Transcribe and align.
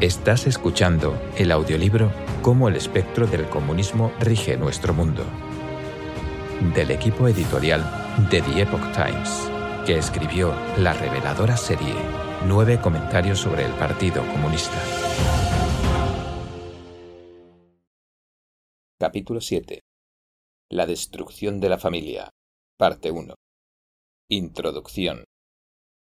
Estás 0.00 0.46
escuchando 0.46 1.18
el 1.38 1.50
audiolibro 1.50 2.12
Cómo 2.42 2.68
el 2.68 2.76
espectro 2.76 3.26
del 3.26 3.48
comunismo 3.48 4.12
rige 4.20 4.58
nuestro 4.58 4.92
mundo, 4.92 5.24
del 6.74 6.90
equipo 6.90 7.26
editorial 7.28 7.82
de 8.30 8.42
The 8.42 8.60
Epoch 8.60 8.92
Times, 8.92 9.50
que 9.86 9.96
escribió 9.96 10.52
la 10.76 10.92
reveladora 10.92 11.56
serie 11.56 11.94
Nueve 12.46 12.78
comentarios 12.78 13.38
sobre 13.38 13.64
el 13.64 13.72
Partido 13.72 14.20
Comunista. 14.26 14.78
Capítulo 18.98 19.40
7. 19.40 19.80
La 20.68 20.84
destrucción 20.84 21.58
de 21.58 21.70
la 21.70 21.78
familia. 21.78 22.28
Parte 22.76 23.10
1. 23.10 23.34
Introducción. 24.28 25.24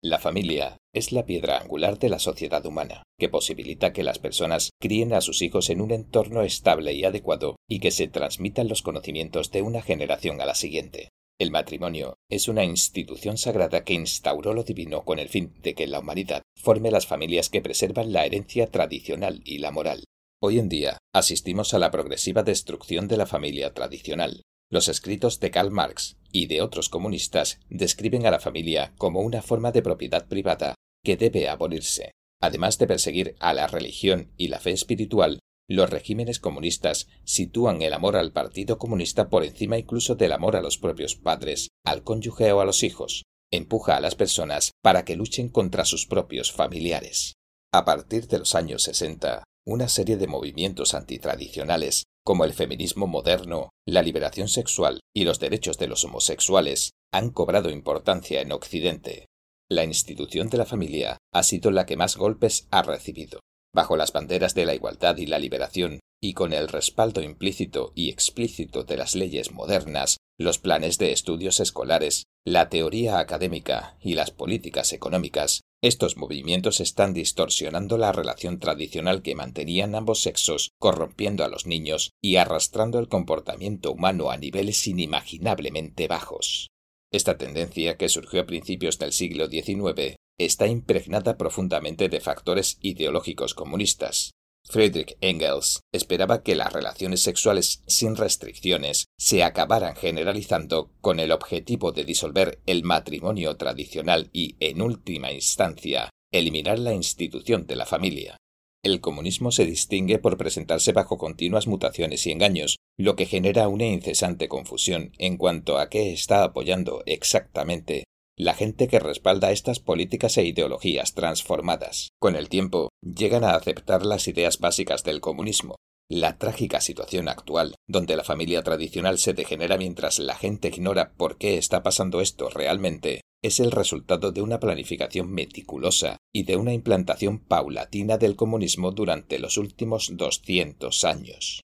La 0.04 0.18
familia 0.18 0.78
es 0.96 1.12
la 1.12 1.28
piedra 1.28 1.60
angular 1.60 2.00
de 2.00 2.10
la 2.10 2.18
sociedad 2.18 2.66
humana, 2.66 3.04
que 3.20 3.30
posibilita 3.30 3.94
que 3.94 4.02
las 4.02 4.18
personas 4.18 4.72
críen 4.80 5.14
a 5.14 5.22
sus 5.22 5.44
hijos 5.44 5.70
en 5.70 5.80
un 5.80 5.92
entorno 5.92 6.42
estable 6.42 6.94
y 6.94 7.04
adecuado 7.04 7.58
y 7.70 7.80
que 7.80 7.92
se 7.92 8.08
transmitan 8.08 8.68
los 8.68 8.82
conocimientos 8.82 9.52
de 9.52 9.62
una 9.62 9.84
generación 9.84 10.42
a 10.42 10.48
la 10.48 10.56
siguiente. 10.56 11.10
El 11.40 11.52
matrimonio 11.52 12.16
es 12.32 12.48
una 12.48 12.64
institución 12.64 13.38
sagrada 13.38 13.84
que 13.84 13.94
instauró 13.94 14.56
lo 14.56 14.64
divino 14.64 15.06
con 15.06 15.20
el 15.20 15.30
fin 15.30 15.54
de 15.62 15.76
que 15.76 15.86
la 15.86 16.00
humanidad 16.00 16.42
forme 16.60 16.90
las 16.90 17.06
familias 17.06 17.50
que 17.50 17.62
preservan 17.62 18.12
la 18.12 18.26
herencia 18.26 18.72
tradicional 18.72 19.42
y 19.46 19.60
la 19.60 19.70
moral. 19.70 20.06
Hoy 20.42 20.58
en 20.58 20.68
día 20.68 20.98
asistimos 21.14 21.76
a 21.76 21.80
la 21.80 21.92
progresiva 21.92 22.42
destrucción 22.42 23.08
de 23.08 23.18
la 23.18 23.28
familia 23.28 23.76
tradicional, 23.76 24.42
los 24.72 24.88
escritos 24.88 25.40
de 25.40 25.52
Karl 25.52 25.70
Marx 25.70 26.16
y 26.32 26.48
de 26.48 26.62
otros 26.62 26.90
comunistas 26.90 27.60
describen 27.70 28.26
a 28.26 28.32
la 28.32 28.40
familia 28.40 28.94
como 28.98 29.22
una 29.22 29.42
forma 29.42 29.72
de 29.72 29.82
propiedad 29.82 30.28
privada 30.28 30.76
que 31.04 31.18
debe 31.18 31.50
abolirse. 31.50 32.12
Además 32.42 32.78
de 32.78 32.88
perseguir 32.88 33.36
a 33.40 33.54
la 33.54 33.68
religión 33.68 34.32
y 34.38 34.48
la 34.48 34.60
fe 34.60 34.72
espiritual, 34.72 35.40
los 35.70 35.90
regímenes 35.90 36.40
comunistas 36.40 37.08
sitúan 37.24 37.82
el 37.82 37.94
amor 37.94 38.18
al 38.18 38.34
Partido 38.34 38.78
Comunista 38.78 39.30
por 39.30 39.44
encima 39.44 39.78
incluso 39.78 40.16
del 40.16 40.34
amor 40.34 40.56
a 40.56 40.62
los 40.62 40.78
propios 40.78 41.16
padres, 41.16 41.70
al 41.86 42.04
cónyuge 42.04 42.52
o 42.52 42.60
a 42.60 42.66
los 42.66 42.84
hijos. 42.84 43.24
Empuja 43.52 43.96
a 43.96 44.02
las 44.02 44.16
personas 44.16 44.72
para 44.82 45.06
que 45.06 45.16
luchen 45.16 45.50
contra 45.50 45.86
sus 45.86 46.08
propios 46.08 46.52
familiares. 46.52 47.36
A 47.74 47.86
partir 47.86 48.28
de 48.28 48.40
los 48.40 48.56
años 48.56 48.84
60, 48.84 49.44
una 49.66 49.88
serie 49.88 50.18
de 50.18 50.28
movimientos 50.28 50.94
antitradicionales 50.94 52.04
como 52.24 52.46
el 52.46 52.54
feminismo 52.54 53.08
moderno, 53.08 53.70
la 53.86 54.02
liberación 54.02 54.48
sexual 54.48 55.00
y 55.14 55.24
los 55.24 55.40
derechos 55.40 55.78
de 55.78 55.88
los 55.88 56.04
homosexuales, 56.04 56.92
han 57.12 57.32
cobrado 57.32 57.70
importancia 57.70 58.42
en 58.42 58.52
Occidente. 58.52 59.26
La 59.70 59.84
institución 59.84 60.50
de 60.50 60.58
la 60.58 60.66
familia 60.66 61.18
ha 61.34 61.44
sido 61.44 61.72
la 61.72 61.86
que 61.86 61.98
más 61.98 62.18
golpes 62.18 62.68
ha 62.72 62.84
recibido. 62.84 63.40
Bajo 63.74 63.96
las 63.96 64.12
banderas 64.12 64.54
de 64.54 64.66
la 64.66 64.76
igualdad 64.76 65.18
y 65.18 65.26
la 65.26 65.40
liberación, 65.40 66.02
y 66.22 66.34
con 66.34 66.54
el 66.54 66.68
respaldo 66.68 67.22
implícito 67.22 67.94
y 67.96 68.10
explícito 68.10 68.84
de 68.84 68.98
las 68.98 69.16
leyes 69.16 69.52
modernas, 69.52 70.18
los 70.38 70.60
planes 70.60 70.98
de 70.98 71.12
estudios 71.12 71.60
escolares, 71.60 72.26
la 72.46 72.70
teoría 72.70 73.20
académica 73.20 73.98
y 74.02 74.16
las 74.16 74.32
políticas 74.32 74.94
económicas, 74.94 75.62
estos 75.82 76.16
movimientos 76.16 76.80
están 76.80 77.14
distorsionando 77.14 77.98
la 77.98 78.12
relación 78.12 78.60
tradicional 78.60 79.24
que 79.24 79.34
mantenían 79.34 79.96
ambos 79.96 80.22
sexos, 80.22 80.72
corrompiendo 80.78 81.44
a 81.44 81.48
los 81.48 81.66
niños 81.66 82.12
y 82.22 82.36
arrastrando 82.36 83.00
el 83.00 83.08
comportamiento 83.08 83.92
humano 83.92 84.30
a 84.30 84.38
niveles 84.38 84.86
inimaginablemente 84.88 86.08
bajos. 86.08 86.70
Esta 87.12 87.38
tendencia, 87.38 87.98
que 87.98 88.10
surgió 88.10 88.42
a 88.42 88.46
principios 88.46 89.00
del 89.00 89.12
siglo 89.12 89.48
XIX, 89.48 90.18
está 90.38 90.68
impregnada 90.68 91.38
profundamente 91.38 92.10
de 92.10 92.20
factores 92.20 92.78
ideológicos 92.82 93.54
comunistas, 93.54 94.32
Friedrich 94.72 95.18
Engels 95.20 95.82
esperaba 95.92 96.44
que 96.44 96.56
las 96.56 96.72
relaciones 96.72 97.20
sexuales 97.20 97.84
sin 97.88 98.16
restricciones 98.16 99.08
se 99.18 99.44
acabaran 99.44 99.98
generalizando 99.98 100.94
con 101.02 101.20
el 101.20 101.34
objetivo 101.34 101.92
de 101.92 102.06
disolver 102.06 102.62
el 102.66 102.84
matrimonio 102.84 103.58
tradicional 103.58 104.30
y, 104.32 104.56
en 104.62 104.82
última 104.82 105.34
instancia, 105.34 106.10
eliminar 106.32 106.80
la 106.80 106.94
institución 106.94 107.68
de 107.68 107.76
la 107.76 107.86
familia. 107.86 108.38
El 108.82 109.02
comunismo 109.02 109.52
se 109.52 109.66
distingue 109.66 110.20
por 110.20 110.38
presentarse 110.38 110.94
bajo 110.94 111.18
continuas 111.18 111.68
mutaciones 111.68 112.26
y 112.26 112.32
engaños, 112.32 112.78
lo 112.98 113.18
que 113.18 113.26
genera 113.26 113.68
una 113.68 113.88
incesante 113.88 114.48
confusión 114.48 115.12
en 115.18 115.36
cuanto 115.36 115.80
a 115.80 115.90
qué 115.90 116.14
está 116.14 116.46
apoyando 116.46 117.04
exactamente 117.06 118.06
la 118.38 118.54
gente 118.54 118.88
que 118.88 119.00
respalda 119.00 119.52
estas 119.52 119.80
políticas 119.80 120.38
e 120.38 120.46
ideologías 120.46 121.14
transformadas. 121.14 122.10
Con 122.20 122.36
el 122.36 122.50
tiempo, 122.50 122.90
llegan 123.02 123.44
a 123.44 123.56
aceptar 123.56 124.06
las 124.06 124.28
ideas 124.28 124.60
básicas 124.60 125.04
del 125.04 125.22
comunismo. 125.22 125.76
La 126.10 126.38
trágica 126.38 126.82
situación 126.82 127.30
actual, 127.30 127.76
donde 127.88 128.16
la 128.16 128.24
familia 128.24 128.64
tradicional 128.64 129.18
se 129.18 129.34
degenera 129.34 129.78
mientras 129.78 130.20
la 130.20 130.36
gente 130.36 130.68
ignora 130.68 131.14
por 131.14 131.38
qué 131.38 131.58
está 131.58 131.84
pasando 131.84 132.20
esto 132.20 132.50
realmente, 132.50 133.22
es 133.42 133.60
el 133.60 133.72
resultado 133.72 134.32
de 134.32 134.42
una 134.42 134.60
planificación 134.60 135.32
meticulosa 135.32 136.18
y 136.34 136.44
de 136.44 136.58
una 136.58 136.74
implantación 136.74 137.40
paulatina 137.40 138.18
del 138.18 138.36
comunismo 138.36 138.92
durante 138.92 139.40
los 139.40 139.58
últimos 139.58 140.12
200 140.16 141.04
años. 141.06 141.62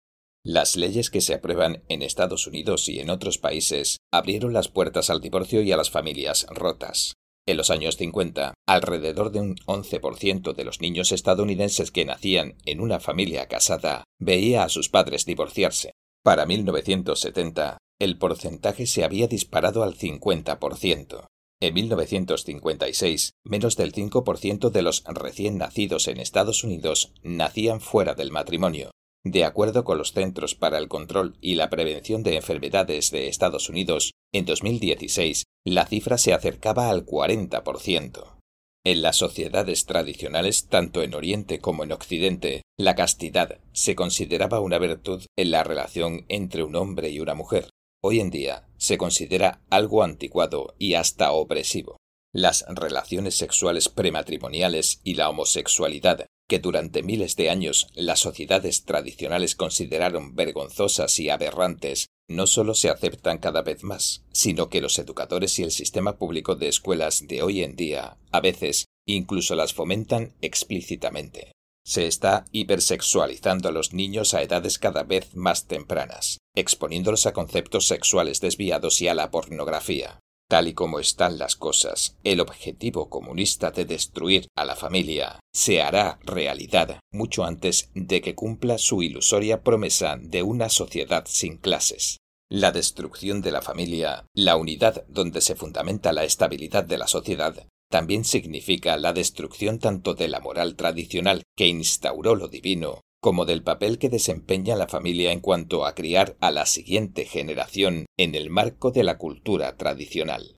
Las 0.50 0.78
leyes 0.78 1.10
que 1.10 1.20
se 1.20 1.34
aprueban 1.34 1.84
en 1.90 2.02
Estados 2.02 2.48
Unidos 2.48 2.88
y 2.88 3.02
en 3.02 3.10
otros 3.10 3.38
países 3.38 3.98
abrieron 4.14 4.54
las 4.54 4.70
puertas 4.70 5.10
al 5.10 5.20
divorcio 5.20 5.62
y 5.62 5.74
a 5.74 5.78
las 5.78 5.92
familias 5.92 6.48
rotas. 6.50 7.16
En 7.46 7.58
los 7.58 7.70
años 7.70 7.98
50, 7.98 8.54
alrededor 8.66 9.34
de 9.34 9.42
un 9.42 9.58
11% 9.66 10.56
de 10.56 10.64
los 10.64 10.80
niños 10.80 11.12
estadounidenses 11.12 11.92
que 11.92 12.06
nacían 12.06 12.56
en 12.64 12.80
una 12.80 13.02
familia 13.02 13.50
casada 13.50 14.06
veía 14.22 14.64
a 14.64 14.70
sus 14.70 14.88
padres 14.88 15.26
divorciarse. 15.26 15.92
Para 16.24 16.46
1970, 16.46 17.78
el 18.00 18.18
porcentaje 18.18 18.86
se 18.86 19.04
había 19.04 19.28
disparado 19.28 19.84
al 19.84 19.98
50%. 19.98 21.28
En 21.60 21.74
1956, 21.74 23.32
menos 23.44 23.76
del 23.76 23.92
5% 23.92 24.70
de 24.70 24.82
los 24.82 25.04
recién 25.08 25.58
nacidos 25.58 26.08
en 26.08 26.22
Estados 26.22 26.64
Unidos 26.64 27.12
nacían 27.22 27.82
fuera 27.82 28.14
del 28.14 28.32
matrimonio. 28.32 28.92
De 29.30 29.44
acuerdo 29.44 29.84
con 29.84 29.98
los 29.98 30.14
Centros 30.14 30.56
para 30.56 30.78
el 30.78 30.88
Control 30.88 31.36
y 31.42 31.56
la 31.56 31.70
Prevención 31.70 32.24
de 32.24 32.38
Enfermedades 32.38 33.12
de 33.12 33.28
Estados 33.28 33.68
Unidos, 33.68 34.14
en 34.32 34.46
2016 34.46 35.44
la 35.66 35.86
cifra 35.86 36.18
se 36.18 36.34
acercaba 36.34 36.90
al 36.90 37.06
40%. 37.06 38.38
En 38.86 39.02
las 39.02 39.18
sociedades 39.18 39.86
tradicionales, 39.86 40.68
tanto 40.70 41.04
en 41.04 41.14
Oriente 41.14 41.60
como 41.60 41.84
en 41.84 41.92
Occidente, 41.92 42.62
la 42.78 42.96
castidad 42.96 43.60
se 43.74 43.96
consideraba 43.96 44.62
una 44.62 44.80
virtud 44.80 45.26
en 45.36 45.52
la 45.52 45.66
relación 45.66 46.26
entre 46.30 46.64
un 46.64 46.78
hombre 46.78 47.10
y 47.10 47.20
una 47.20 47.34
mujer. 47.34 47.70
Hoy 48.02 48.22
en 48.22 48.30
día 48.30 48.70
se 48.78 48.98
considera 48.98 49.60
algo 49.70 50.04
anticuado 50.04 50.74
y 50.80 50.94
hasta 50.94 51.34
opresivo. 51.34 51.98
Las 52.34 52.64
relaciones 52.70 53.36
sexuales 53.36 53.90
prematrimoniales 53.90 55.02
y 55.04 55.16
la 55.16 55.30
homosexualidad 55.30 56.28
que 56.48 56.60
durante 56.60 57.04
miles 57.04 57.36
de 57.36 57.50
años 57.50 57.88
las 57.94 58.20
sociedades 58.20 58.84
tradicionales 58.86 59.56
consideraron 59.56 60.36
vergonzosas 60.36 61.20
y 61.20 61.30
aberrantes, 61.30 62.08
no 62.30 62.48
solo 62.48 62.74
se 62.74 62.90
aceptan 62.90 63.38
cada 63.38 63.62
vez 63.62 63.84
más, 63.84 64.24
sino 64.32 64.70
que 64.70 64.82
los 64.82 64.98
educadores 65.00 65.60
y 65.60 65.64
el 65.64 65.72
sistema 65.72 66.18
público 66.18 66.56
de 66.56 66.68
escuelas 66.68 67.28
de 67.28 67.42
hoy 67.42 67.64
en 67.64 67.76
día, 67.76 68.18
a 68.32 68.42
veces, 68.42 68.86
incluso 69.06 69.56
las 69.56 69.74
fomentan 69.74 70.34
explícitamente. 70.42 71.52
Se 71.86 72.06
está 72.06 72.46
hipersexualizando 72.52 73.70
a 73.70 73.72
los 73.72 73.94
niños 73.94 74.34
a 74.34 74.42
edades 74.42 74.78
cada 74.78 75.04
vez 75.04 75.36
más 75.36 75.68
tempranas, 75.68 76.40
exponiéndolos 76.54 77.26
a 77.26 77.34
conceptos 77.34 77.88
sexuales 77.88 78.42
desviados 78.42 79.02
y 79.02 79.08
a 79.08 79.16
la 79.16 79.32
pornografía. 79.32 80.20
Tal 80.50 80.70
y 80.70 80.74
como 80.74 81.00
están 81.00 81.38
las 81.38 81.58
cosas, 81.58 82.16
el 82.24 82.40
objetivo 82.40 83.10
comunista 83.10 83.72
de 83.72 83.84
destruir 83.84 84.48
a 84.56 84.64
la 84.64 84.78
familia 84.78 85.40
se 85.54 85.82
hará 85.82 86.20
realidad 86.24 87.02
mucho 87.12 87.44
antes 87.44 87.90
de 87.94 88.22
que 88.22 88.34
cumpla 88.34 88.78
su 88.78 89.04
ilusoria 89.04 89.62
promesa 89.62 90.18
de 90.22 90.44
una 90.44 90.70
sociedad 90.70 91.26
sin 91.28 91.58
clases. 91.58 92.20
La 92.50 92.72
destrucción 92.72 93.42
de 93.42 93.52
la 93.52 93.62
familia, 93.62 94.26
la 94.34 94.56
unidad 94.56 95.06
donde 95.10 95.42
se 95.42 95.56
fundamenta 95.56 96.14
la 96.14 96.24
estabilidad 96.24 96.86
de 96.86 96.98
la 96.98 97.08
sociedad, 97.08 97.68
también 97.90 98.24
significa 98.24 98.96
la 98.96 99.12
destrucción 99.12 99.80
tanto 99.80 100.14
de 100.14 100.30
la 100.30 100.40
moral 100.40 100.76
tradicional 100.76 101.44
que 101.58 101.68
instauró 101.68 102.36
lo 102.36 102.48
divino 102.48 103.02
como 103.22 103.46
del 103.46 103.64
papel 103.64 103.98
que 103.98 104.10
desempeña 104.10 104.76
la 104.76 104.88
familia 104.88 105.32
en 105.32 105.40
cuanto 105.40 105.86
a 105.86 105.96
criar 105.96 106.38
a 106.40 106.52
la 106.52 106.66
siguiente 106.66 107.26
generación 107.26 108.06
en 108.18 108.36
el 108.36 108.50
marco 108.50 108.92
de 108.92 109.04
la 109.04 109.18
cultura 109.18 109.76
tradicional. 109.78 110.58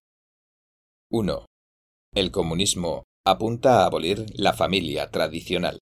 1. 1.12 1.46
El 2.14 2.32
comunismo 2.32 3.04
apunta 3.26 3.82
a 3.82 3.86
abolir 3.86 4.26
la 4.34 4.54
familia 4.54 5.10
tradicional. 5.10 5.80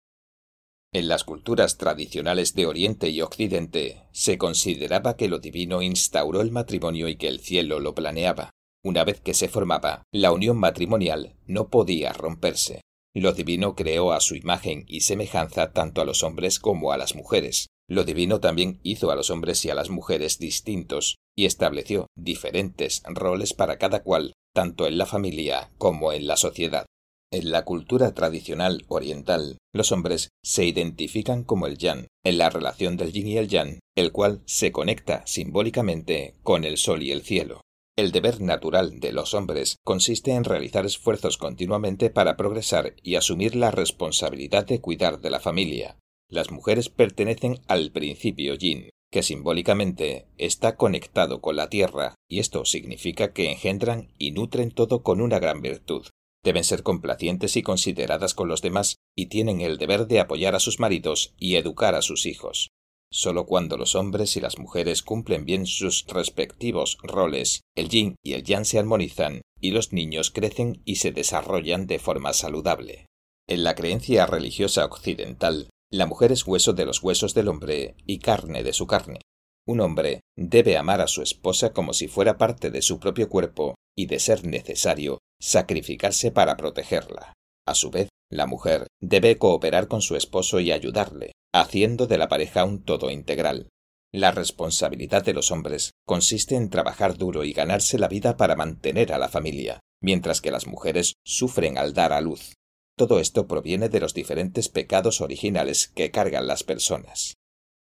En 0.93 1.07
las 1.07 1.23
culturas 1.23 1.77
tradicionales 1.77 2.53
de 2.53 2.65
Oriente 2.65 3.09
y 3.09 3.21
Occidente 3.21 4.03
se 4.11 4.37
consideraba 4.37 5.15
que 5.15 5.29
lo 5.29 5.39
divino 5.39 5.81
instauró 5.81 6.41
el 6.41 6.51
matrimonio 6.51 7.07
y 7.07 7.15
que 7.15 7.27
el 7.27 7.39
cielo 7.39 7.79
lo 7.79 7.95
planeaba. 7.95 8.51
Una 8.83 9.03
vez 9.03 9.21
que 9.21 9.33
se 9.33 9.47
formaba, 9.47 10.03
la 10.11 10.31
unión 10.31 10.57
matrimonial 10.57 11.35
no 11.45 11.69
podía 11.69 12.11
romperse. 12.13 12.81
Lo 13.13 13.33
divino 13.33 13.75
creó 13.75 14.13
a 14.13 14.21
su 14.21 14.35
imagen 14.35 14.85
y 14.87 15.01
semejanza 15.01 15.73
tanto 15.73 16.01
a 16.01 16.05
los 16.05 16.23
hombres 16.23 16.59
como 16.59 16.93
a 16.93 16.97
las 16.97 17.13
mujeres. 17.15 17.67
Lo 17.89 18.05
divino 18.05 18.39
también 18.39 18.79
hizo 18.83 19.11
a 19.11 19.15
los 19.15 19.29
hombres 19.29 19.65
y 19.65 19.69
a 19.69 19.75
las 19.75 19.89
mujeres 19.89 20.39
distintos 20.39 21.17
y 21.35 21.45
estableció 21.45 22.07
diferentes 22.15 23.03
roles 23.05 23.53
para 23.53 23.77
cada 23.77 24.01
cual, 24.01 24.33
tanto 24.53 24.87
en 24.87 24.97
la 24.97 25.05
familia 25.05 25.71
como 25.77 26.13
en 26.13 26.25
la 26.25 26.37
sociedad. 26.37 26.85
En 27.33 27.51
la 27.51 27.65
cultura 27.65 28.13
tradicional 28.13 28.85
oriental, 28.87 29.57
los 29.73 29.91
hombres 29.91 30.29
se 30.43 30.65
identifican 30.65 31.43
como 31.43 31.67
el 31.67 31.77
yan, 31.77 32.07
en 32.25 32.37
la 32.37 32.49
relación 32.49 32.97
del 32.97 33.11
yin 33.11 33.27
y 33.27 33.37
el 33.37 33.47
yang, 33.47 33.79
el 33.95 34.11
cual 34.11 34.41
se 34.45 34.71
conecta 34.71 35.25
simbólicamente 35.25 36.35
con 36.43 36.63
el 36.63 36.77
sol 36.77 37.03
y 37.03 37.11
el 37.11 37.23
cielo. 37.23 37.61
El 37.97 38.11
deber 38.11 38.39
natural 38.39 38.99
de 39.01 39.11
los 39.11 39.33
hombres 39.33 39.77
consiste 39.83 40.31
en 40.31 40.45
realizar 40.45 40.85
esfuerzos 40.85 41.37
continuamente 41.37 42.09
para 42.09 42.37
progresar 42.37 42.95
y 43.03 43.15
asumir 43.15 43.55
la 43.55 43.69
responsabilidad 43.69 44.65
de 44.65 44.79
cuidar 44.79 45.19
de 45.19 45.29
la 45.29 45.41
familia. 45.41 45.97
Las 46.29 46.51
mujeres 46.51 46.87
pertenecen 46.87 47.59
al 47.67 47.91
principio 47.91 48.55
yin, 48.55 48.89
que 49.11 49.23
simbólicamente 49.23 50.25
está 50.37 50.77
conectado 50.77 51.41
con 51.41 51.57
la 51.57 51.69
tierra, 51.69 52.15
y 52.29 52.39
esto 52.39 52.63
significa 52.63 53.33
que 53.33 53.51
engendran 53.51 54.13
y 54.17 54.31
nutren 54.31 54.71
todo 54.71 55.03
con 55.03 55.19
una 55.19 55.39
gran 55.39 55.61
virtud. 55.61 56.07
Deben 56.43 56.63
ser 56.63 56.83
complacientes 56.83 57.57
y 57.57 57.61
consideradas 57.61 58.33
con 58.33 58.47
los 58.47 58.61
demás, 58.61 58.95
y 59.15 59.25
tienen 59.25 59.59
el 59.59 59.77
deber 59.77 60.07
de 60.07 60.21
apoyar 60.21 60.55
a 60.55 60.59
sus 60.59 60.79
maridos 60.79 61.33
y 61.37 61.57
educar 61.57 61.93
a 61.95 62.01
sus 62.01 62.25
hijos. 62.25 62.69
Solo 63.13 63.45
cuando 63.45 63.75
los 63.75 63.95
hombres 63.95 64.37
y 64.37 64.39
las 64.39 64.57
mujeres 64.57 65.03
cumplen 65.03 65.43
bien 65.43 65.65
sus 65.65 66.05
respectivos 66.07 66.97
roles, 67.03 67.61
el 67.75 67.89
yin 67.89 68.15
y 68.23 68.33
el 68.33 68.43
yang 68.43 68.63
se 68.63 68.79
armonizan 68.79 69.41
y 69.59 69.71
los 69.71 69.91
niños 69.91 70.31
crecen 70.31 70.81
y 70.85 70.95
se 70.95 71.11
desarrollan 71.11 71.87
de 71.87 71.99
forma 71.99 72.31
saludable. 72.31 73.07
En 73.49 73.65
la 73.65 73.75
creencia 73.75 74.25
religiosa 74.25 74.85
occidental, 74.85 75.69
la 75.91 76.05
mujer 76.05 76.31
es 76.31 76.47
hueso 76.47 76.71
de 76.71 76.85
los 76.85 77.03
huesos 77.03 77.33
del 77.33 77.49
hombre 77.49 77.95
y 78.07 78.19
carne 78.19 78.63
de 78.63 78.71
su 78.71 78.87
carne. 78.87 79.19
Un 79.67 79.81
hombre 79.81 80.21
debe 80.37 80.77
amar 80.77 81.01
a 81.01 81.07
su 81.07 81.21
esposa 81.21 81.73
como 81.73 81.93
si 81.93 82.07
fuera 82.07 82.37
parte 82.37 82.71
de 82.71 82.81
su 82.81 82.97
propio 82.99 83.27
cuerpo 83.27 83.75
y, 83.93 84.05
de 84.05 84.19
ser 84.19 84.45
necesario, 84.45 85.19
sacrificarse 85.39 86.31
para 86.31 86.55
protegerla. 86.55 87.33
A 87.67 87.75
su 87.75 87.91
vez, 87.91 88.07
la 88.31 88.47
mujer 88.47 88.87
debe 89.01 89.37
cooperar 89.37 89.89
con 89.89 90.01
su 90.01 90.15
esposo 90.15 90.61
y 90.61 90.71
ayudarle, 90.71 91.33
haciendo 91.53 92.07
de 92.07 92.17
la 92.17 92.27
pareja 92.27 92.63
un 92.65 92.83
todo 92.83 93.09
integral. 93.09 93.69
La 94.13 94.31
responsabilidad 94.31 95.23
de 95.23 95.33
los 95.33 95.51
hombres 95.51 95.91
consiste 96.05 96.55
en 96.55 96.69
trabajar 96.69 97.17
duro 97.17 97.43
y 97.43 97.53
ganarse 97.53 97.97
la 97.97 98.07
vida 98.07 98.35
para 98.35 98.55
mantener 98.55 99.13
a 99.13 99.17
la 99.17 99.29
familia, 99.29 99.79
mientras 100.01 100.41
que 100.41 100.51
las 100.51 100.67
mujeres 100.67 101.15
sufren 101.23 101.77
al 101.77 101.93
dar 101.93 102.11
a 102.11 102.21
luz. 102.21 102.55
Todo 102.97 103.19
esto 103.19 103.47
proviene 103.47 103.87
de 103.87 104.01
los 104.01 104.13
diferentes 104.13 104.67
pecados 104.67 105.21
originales 105.21 105.87
que 105.87 106.11
cargan 106.11 106.45
las 106.45 106.63
personas. 106.63 107.35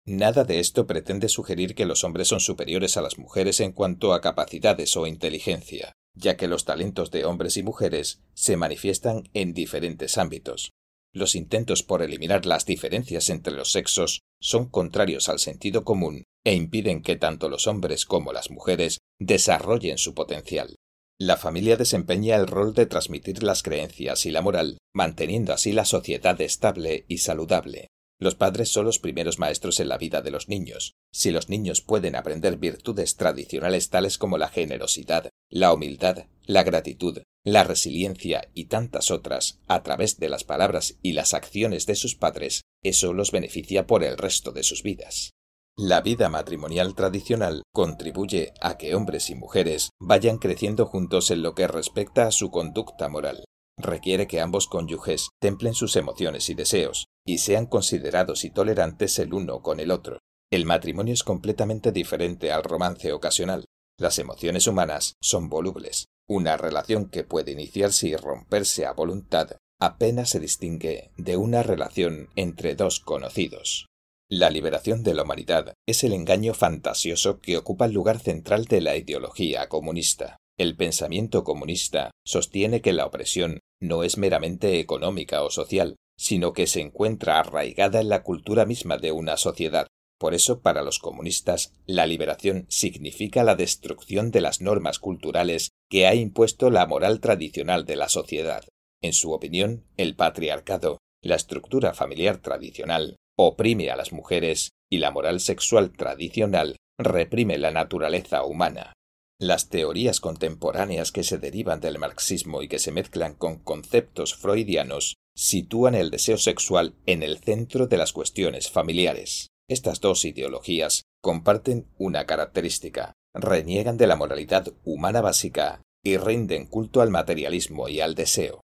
Nada 0.05 0.43
de 0.43 0.59
esto 0.59 0.87
pretende 0.87 1.29
sugerir 1.29 1.75
que 1.75 1.85
los 1.85 2.03
hombres 2.03 2.27
son 2.27 2.39
superiores 2.39 2.97
a 2.97 3.01
las 3.01 3.17
mujeres 3.17 3.59
en 3.59 3.71
cuanto 3.71 4.13
a 4.13 4.21
capacidades 4.21 4.95
o 4.97 5.07
inteligencia, 5.07 5.93
ya 6.15 6.37
que 6.37 6.47
los 6.47 6.65
talentos 6.65 7.11
de 7.11 7.25
hombres 7.25 7.57
y 7.57 7.63
mujeres 7.63 8.21
se 8.33 8.57
manifiestan 8.57 9.29
en 9.33 9.53
diferentes 9.53 10.17
ámbitos. 10.17 10.71
Los 11.13 11.35
intentos 11.35 11.83
por 11.83 12.01
eliminar 12.01 12.45
las 12.45 12.65
diferencias 12.65 13.29
entre 13.29 13.53
los 13.53 13.71
sexos 13.71 14.21
son 14.39 14.69
contrarios 14.69 15.27
al 15.27 15.39
sentido 15.39 15.83
común 15.83 16.23
e 16.43 16.53
impiden 16.53 17.01
que 17.01 17.15
tanto 17.15 17.49
los 17.49 17.67
hombres 17.67 18.05
como 18.05 18.31
las 18.31 18.51
mujeres 18.51 18.99
desarrollen 19.19 19.97
su 19.97 20.13
potencial. 20.13 20.75
La 21.19 21.35
familia 21.35 21.75
desempeña 21.75 22.37
el 22.37 22.47
rol 22.47 22.73
de 22.73 22.85
transmitir 22.85 23.43
las 23.43 23.61
creencias 23.61 24.25
y 24.25 24.31
la 24.31 24.41
moral, 24.41 24.77
manteniendo 24.93 25.51
así 25.51 25.73
la 25.73 25.83
sociedad 25.83 26.39
estable 26.39 27.05
y 27.09 27.17
saludable. 27.17 27.87
Los 28.21 28.35
padres 28.35 28.69
son 28.69 28.85
los 28.85 28.99
primeros 28.99 29.39
maestros 29.39 29.79
en 29.79 29.89
la 29.89 29.97
vida 29.97 30.21
de 30.21 30.31
los 30.31 30.47
niños. 30.47 30.93
Si 31.11 31.31
los 31.31 31.49
niños 31.49 31.81
pueden 31.81 32.15
aprender 32.15 32.57
virtudes 32.57 33.15
tradicionales 33.15 33.89
tales 33.89 34.17
como 34.17 34.37
la 34.37 34.49
generosidad, 34.49 35.29
la 35.49 35.73
humildad, 35.73 36.25
la 36.45 36.63
gratitud, 36.63 37.19
la 37.45 37.63
resiliencia 37.63 38.49
y 38.53 38.65
tantas 38.65 39.11
otras 39.11 39.59
a 39.67 39.81
través 39.81 40.19
de 40.19 40.29
las 40.29 40.43
palabras 40.43 40.97
y 41.01 41.13
las 41.13 41.33
acciones 41.33 41.85
de 41.85 41.95
sus 41.95 42.15
padres, 42.15 42.63
eso 42.83 43.13
los 43.13 43.31
beneficia 43.31 43.87
por 43.87 44.03
el 44.03 44.17
resto 44.17 44.51
de 44.51 44.63
sus 44.63 44.83
vidas. 44.83 45.31
La 45.77 46.01
vida 46.01 46.27
matrimonial 46.27 46.93
tradicional 46.93 47.63
contribuye 47.73 48.53
a 48.59 48.77
que 48.77 48.95
hombres 48.95 49.29
y 49.29 49.35
mujeres 49.35 49.91
vayan 50.01 50.37
creciendo 50.37 50.85
juntos 50.85 51.31
en 51.31 51.41
lo 51.41 51.55
que 51.55 51.67
respecta 51.67 52.27
a 52.27 52.31
su 52.31 52.51
conducta 52.51 53.07
moral. 53.07 53.45
Requiere 53.77 54.27
que 54.27 54.41
ambos 54.41 54.67
cónyuges 54.67 55.29
templen 55.39 55.73
sus 55.73 55.95
emociones 55.95 56.49
y 56.49 56.53
deseos, 56.53 57.05
y 57.25 57.37
sean 57.37 57.65
considerados 57.65 58.43
y 58.43 58.49
tolerantes 58.49 59.17
el 59.19 59.33
uno 59.33 59.61
con 59.61 59.79
el 59.79 59.91
otro. 59.91 60.19
El 60.51 60.65
matrimonio 60.65 61.13
es 61.13 61.23
completamente 61.23 61.93
diferente 61.93 62.51
al 62.51 62.65
romance 62.65 63.13
ocasional. 63.13 63.63
Las 63.97 64.19
emociones 64.19 64.67
humanas 64.67 65.13
son 65.21 65.47
volubles, 65.47 66.07
una 66.29 66.57
relación 66.57 67.09
que 67.09 67.23
puede 67.23 67.51
iniciarse 67.51 68.07
y 68.07 68.15
romperse 68.15 68.85
a 68.85 68.93
voluntad 68.93 69.57
apenas 69.81 70.29
se 70.29 70.39
distingue 70.39 71.09
de 71.17 71.37
una 71.37 71.63
relación 71.63 72.29
entre 72.35 72.75
dos 72.75 72.99
conocidos. 72.99 73.87
La 74.29 74.51
liberación 74.51 75.01
de 75.01 75.15
la 75.15 75.23
humanidad 75.23 75.73
es 75.87 76.03
el 76.03 76.13
engaño 76.13 76.53
fantasioso 76.53 77.39
que 77.39 77.57
ocupa 77.57 77.85
el 77.85 77.93
lugar 77.93 78.19
central 78.19 78.65
de 78.65 78.79
la 78.79 78.95
ideología 78.95 79.67
comunista. 79.69 80.37
El 80.55 80.75
pensamiento 80.75 81.43
comunista 81.43 82.11
sostiene 82.23 82.81
que 82.81 82.93
la 82.93 83.07
opresión 83.07 83.59
no 83.81 84.03
es 84.03 84.19
meramente 84.19 84.79
económica 84.79 85.41
o 85.41 85.49
social, 85.49 85.95
sino 86.15 86.53
que 86.53 86.67
se 86.67 86.81
encuentra 86.81 87.39
arraigada 87.39 88.01
en 88.01 88.09
la 88.09 88.21
cultura 88.21 88.67
misma 88.67 88.97
de 88.97 89.11
una 89.11 89.35
sociedad, 89.35 89.87
por 90.19 90.33
eso, 90.33 90.59
para 90.61 90.83
los 90.83 90.99
comunistas, 90.99 91.73
la 91.85 92.05
liberación 92.05 92.65
significa 92.67 93.43
la 93.43 93.55
destrucción 93.55 94.31
de 94.31 94.41
las 94.41 94.59
normas 94.59 94.99
culturales 94.99 95.71
que 95.89 96.07
ha 96.07 96.13
impuesto 96.13 96.69
la 96.69 96.85
moral 96.85 97.21
tradicional 97.21 97.85
de 97.85 97.95
la 97.95 98.09
sociedad. 98.09 98.65
En 99.01 99.13
su 99.13 99.31
opinión, 99.31 99.85
el 99.95 100.15
patriarcado, 100.17 100.97
la 101.23 101.35
estructura 101.35 101.93
familiar 101.93 102.37
tradicional, 102.37 103.15
oprime 103.37 103.89
a 103.91 103.95
las 103.95 104.11
mujeres 104.11 104.71
y 104.89 104.97
la 104.97 105.11
moral 105.11 105.39
sexual 105.39 105.93
tradicional 105.93 106.75
reprime 106.97 107.57
la 107.57 107.71
naturaleza 107.71 108.43
humana. 108.43 108.93
Las 109.39 109.69
teorías 109.69 110.19
contemporáneas 110.19 111.13
que 111.13 111.23
se 111.23 111.37
derivan 111.37 111.79
del 111.79 111.97
marxismo 111.97 112.61
y 112.61 112.67
que 112.67 112.77
se 112.77 112.91
mezclan 112.91 113.35
con 113.35 113.59
conceptos 113.59 114.35
freudianos 114.35 115.15
sitúan 115.33 115.95
el 115.95 116.11
deseo 116.11 116.37
sexual 116.37 116.95
en 117.05 117.23
el 117.23 117.37
centro 117.37 117.87
de 117.87 117.95
las 117.95 118.11
cuestiones 118.11 118.69
familiares. 118.69 119.47
Estas 119.69 120.01
dos 120.01 120.25
ideologías 120.25 121.03
comparten 121.21 121.85
una 121.99 122.25
característica, 122.25 123.13
reniegan 123.35 123.97
de 123.97 124.07
la 124.07 124.15
moralidad 124.15 124.73
humana 124.83 125.21
básica 125.21 125.83
y 126.03 126.17
rinden 126.17 126.65
culto 126.65 127.01
al 127.01 127.11
materialismo 127.11 127.87
y 127.87 127.99
al 128.01 128.15
deseo. 128.15 128.61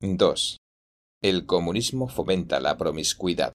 2. 0.00 0.56
El 1.22 1.46
comunismo 1.46 2.08
fomenta 2.08 2.58
la 2.58 2.76
promiscuidad. 2.76 3.52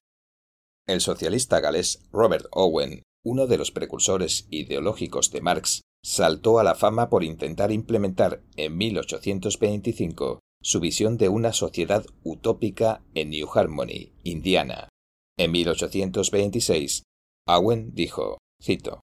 El 0.86 1.02
socialista 1.02 1.60
galés 1.60 2.08
Robert 2.10 2.46
Owen, 2.52 3.02
uno 3.22 3.46
de 3.46 3.58
los 3.58 3.70
precursores 3.70 4.46
ideológicos 4.50 5.30
de 5.32 5.42
Marx, 5.42 5.82
saltó 6.02 6.58
a 6.58 6.64
la 6.64 6.74
fama 6.74 7.10
por 7.10 7.22
intentar 7.22 7.70
implementar 7.70 8.42
en 8.56 8.78
1825 8.78 10.40
su 10.62 10.80
visión 10.80 11.18
de 11.18 11.28
una 11.28 11.52
sociedad 11.52 12.06
utópica 12.22 13.02
en 13.14 13.30
New 13.30 13.48
Harmony, 13.52 14.12
Indiana, 14.22 14.88
en 15.36 15.52
1826, 15.52 17.02
Owen 17.46 17.94
dijo, 17.94 18.38
cito, 18.62 19.00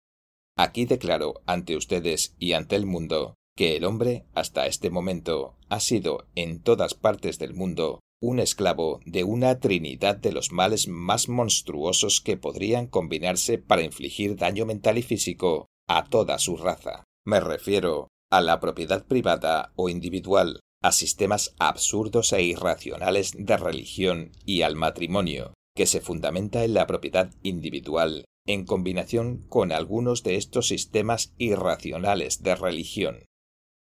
Aquí 0.57 0.85
declaro 0.85 1.41
ante 1.45 1.75
ustedes 1.75 2.35
y 2.37 2.53
ante 2.53 2.75
el 2.75 2.85
mundo 2.85 3.35
que 3.55 3.75
el 3.75 3.85
hombre 3.85 4.25
hasta 4.33 4.67
este 4.67 4.89
momento 4.89 5.55
ha 5.69 5.79
sido 5.79 6.27
en 6.35 6.61
todas 6.61 6.93
partes 6.93 7.39
del 7.39 7.53
mundo 7.53 7.99
un 8.21 8.39
esclavo 8.39 8.99
de 9.05 9.23
una 9.23 9.59
trinidad 9.59 10.15
de 10.15 10.31
los 10.31 10.51
males 10.51 10.87
más 10.87 11.27
monstruosos 11.27 12.21
que 12.21 12.37
podrían 12.37 12.87
combinarse 12.87 13.57
para 13.57 13.83
infligir 13.83 14.37
daño 14.37 14.65
mental 14.65 14.97
y 14.97 15.03
físico 15.03 15.67
a 15.87 16.05
toda 16.05 16.39
su 16.39 16.55
raza. 16.57 17.03
Me 17.25 17.39
refiero 17.39 18.07
a 18.31 18.41
la 18.41 18.59
propiedad 18.59 19.05
privada 19.05 19.73
o 19.75 19.89
individual, 19.89 20.59
a 20.81 20.91
sistemas 20.91 21.53
absurdos 21.59 22.33
e 22.33 22.43
irracionales 22.43 23.33
de 23.37 23.57
religión 23.57 24.31
y 24.45 24.61
al 24.61 24.75
matrimonio, 24.75 25.53
que 25.75 25.85
se 25.85 26.01
fundamenta 26.01 26.63
en 26.63 26.73
la 26.73 26.87
propiedad 26.87 27.33
individual, 27.43 28.25
en 28.45 28.65
combinación 28.65 29.45
con 29.47 29.71
algunos 29.71 30.23
de 30.23 30.35
estos 30.35 30.67
sistemas 30.67 31.33
irracionales 31.37 32.43
de 32.43 32.55
religión. 32.55 33.25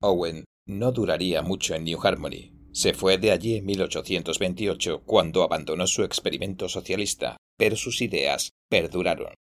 Owen 0.01 0.45
no 0.67 0.93
duraría 0.93 1.43
mucho 1.43 1.75
en 1.75 1.85
New 1.85 1.99
Harmony. 2.03 2.53
Se 2.73 2.95
fue 2.95 3.19
de 3.19 3.31
allí 3.31 3.57
en 3.57 3.67
1828 3.67 5.03
cuando 5.05 5.43
abandonó 5.43 5.87
su 5.87 6.05
experimento 6.05 6.69
socialista, 6.69 7.37
pero 7.59 7.77
sus 7.77 8.01
ideas 8.01 8.51
perduraron. 8.71 9.35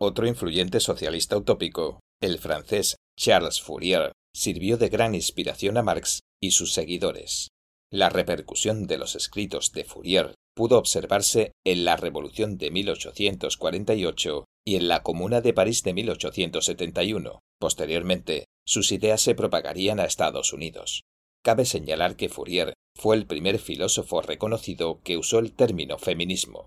Otro 0.00 0.26
influyente 0.26 0.80
socialista 0.80 1.36
utópico, 1.36 2.00
el 2.20 2.38
francés 2.38 2.96
Charles 3.16 3.60
Fourier, 3.60 4.12
sirvió 4.32 4.78
de 4.78 4.88
gran 4.88 5.14
inspiración 5.14 5.76
a 5.76 5.82
Marx 5.82 6.20
y 6.40 6.52
sus 6.52 6.72
seguidores. 6.72 7.48
La 7.90 8.08
repercusión 8.08 8.86
de 8.86 8.98
los 8.98 9.16
escritos 9.16 9.72
de 9.72 9.84
Fourier 9.84 10.34
pudo 10.58 10.76
observarse 10.76 11.52
en 11.64 11.84
la 11.84 11.94
Revolución 11.94 12.58
de 12.58 12.72
1848 12.72 14.44
y 14.66 14.74
en 14.74 14.88
la 14.88 15.04
Comuna 15.04 15.40
de 15.40 15.52
París 15.52 15.84
de 15.84 15.94
1871. 15.94 17.38
Posteriormente, 17.60 18.46
sus 18.66 18.90
ideas 18.90 19.20
se 19.20 19.36
propagarían 19.36 20.00
a 20.00 20.04
Estados 20.04 20.52
Unidos. 20.52 21.02
Cabe 21.44 21.64
señalar 21.64 22.16
que 22.16 22.28
Fourier 22.28 22.74
fue 22.96 23.14
el 23.14 23.28
primer 23.28 23.60
filósofo 23.60 24.20
reconocido 24.20 25.00
que 25.04 25.16
usó 25.16 25.38
el 25.38 25.52
término 25.52 25.96
feminismo. 25.96 26.66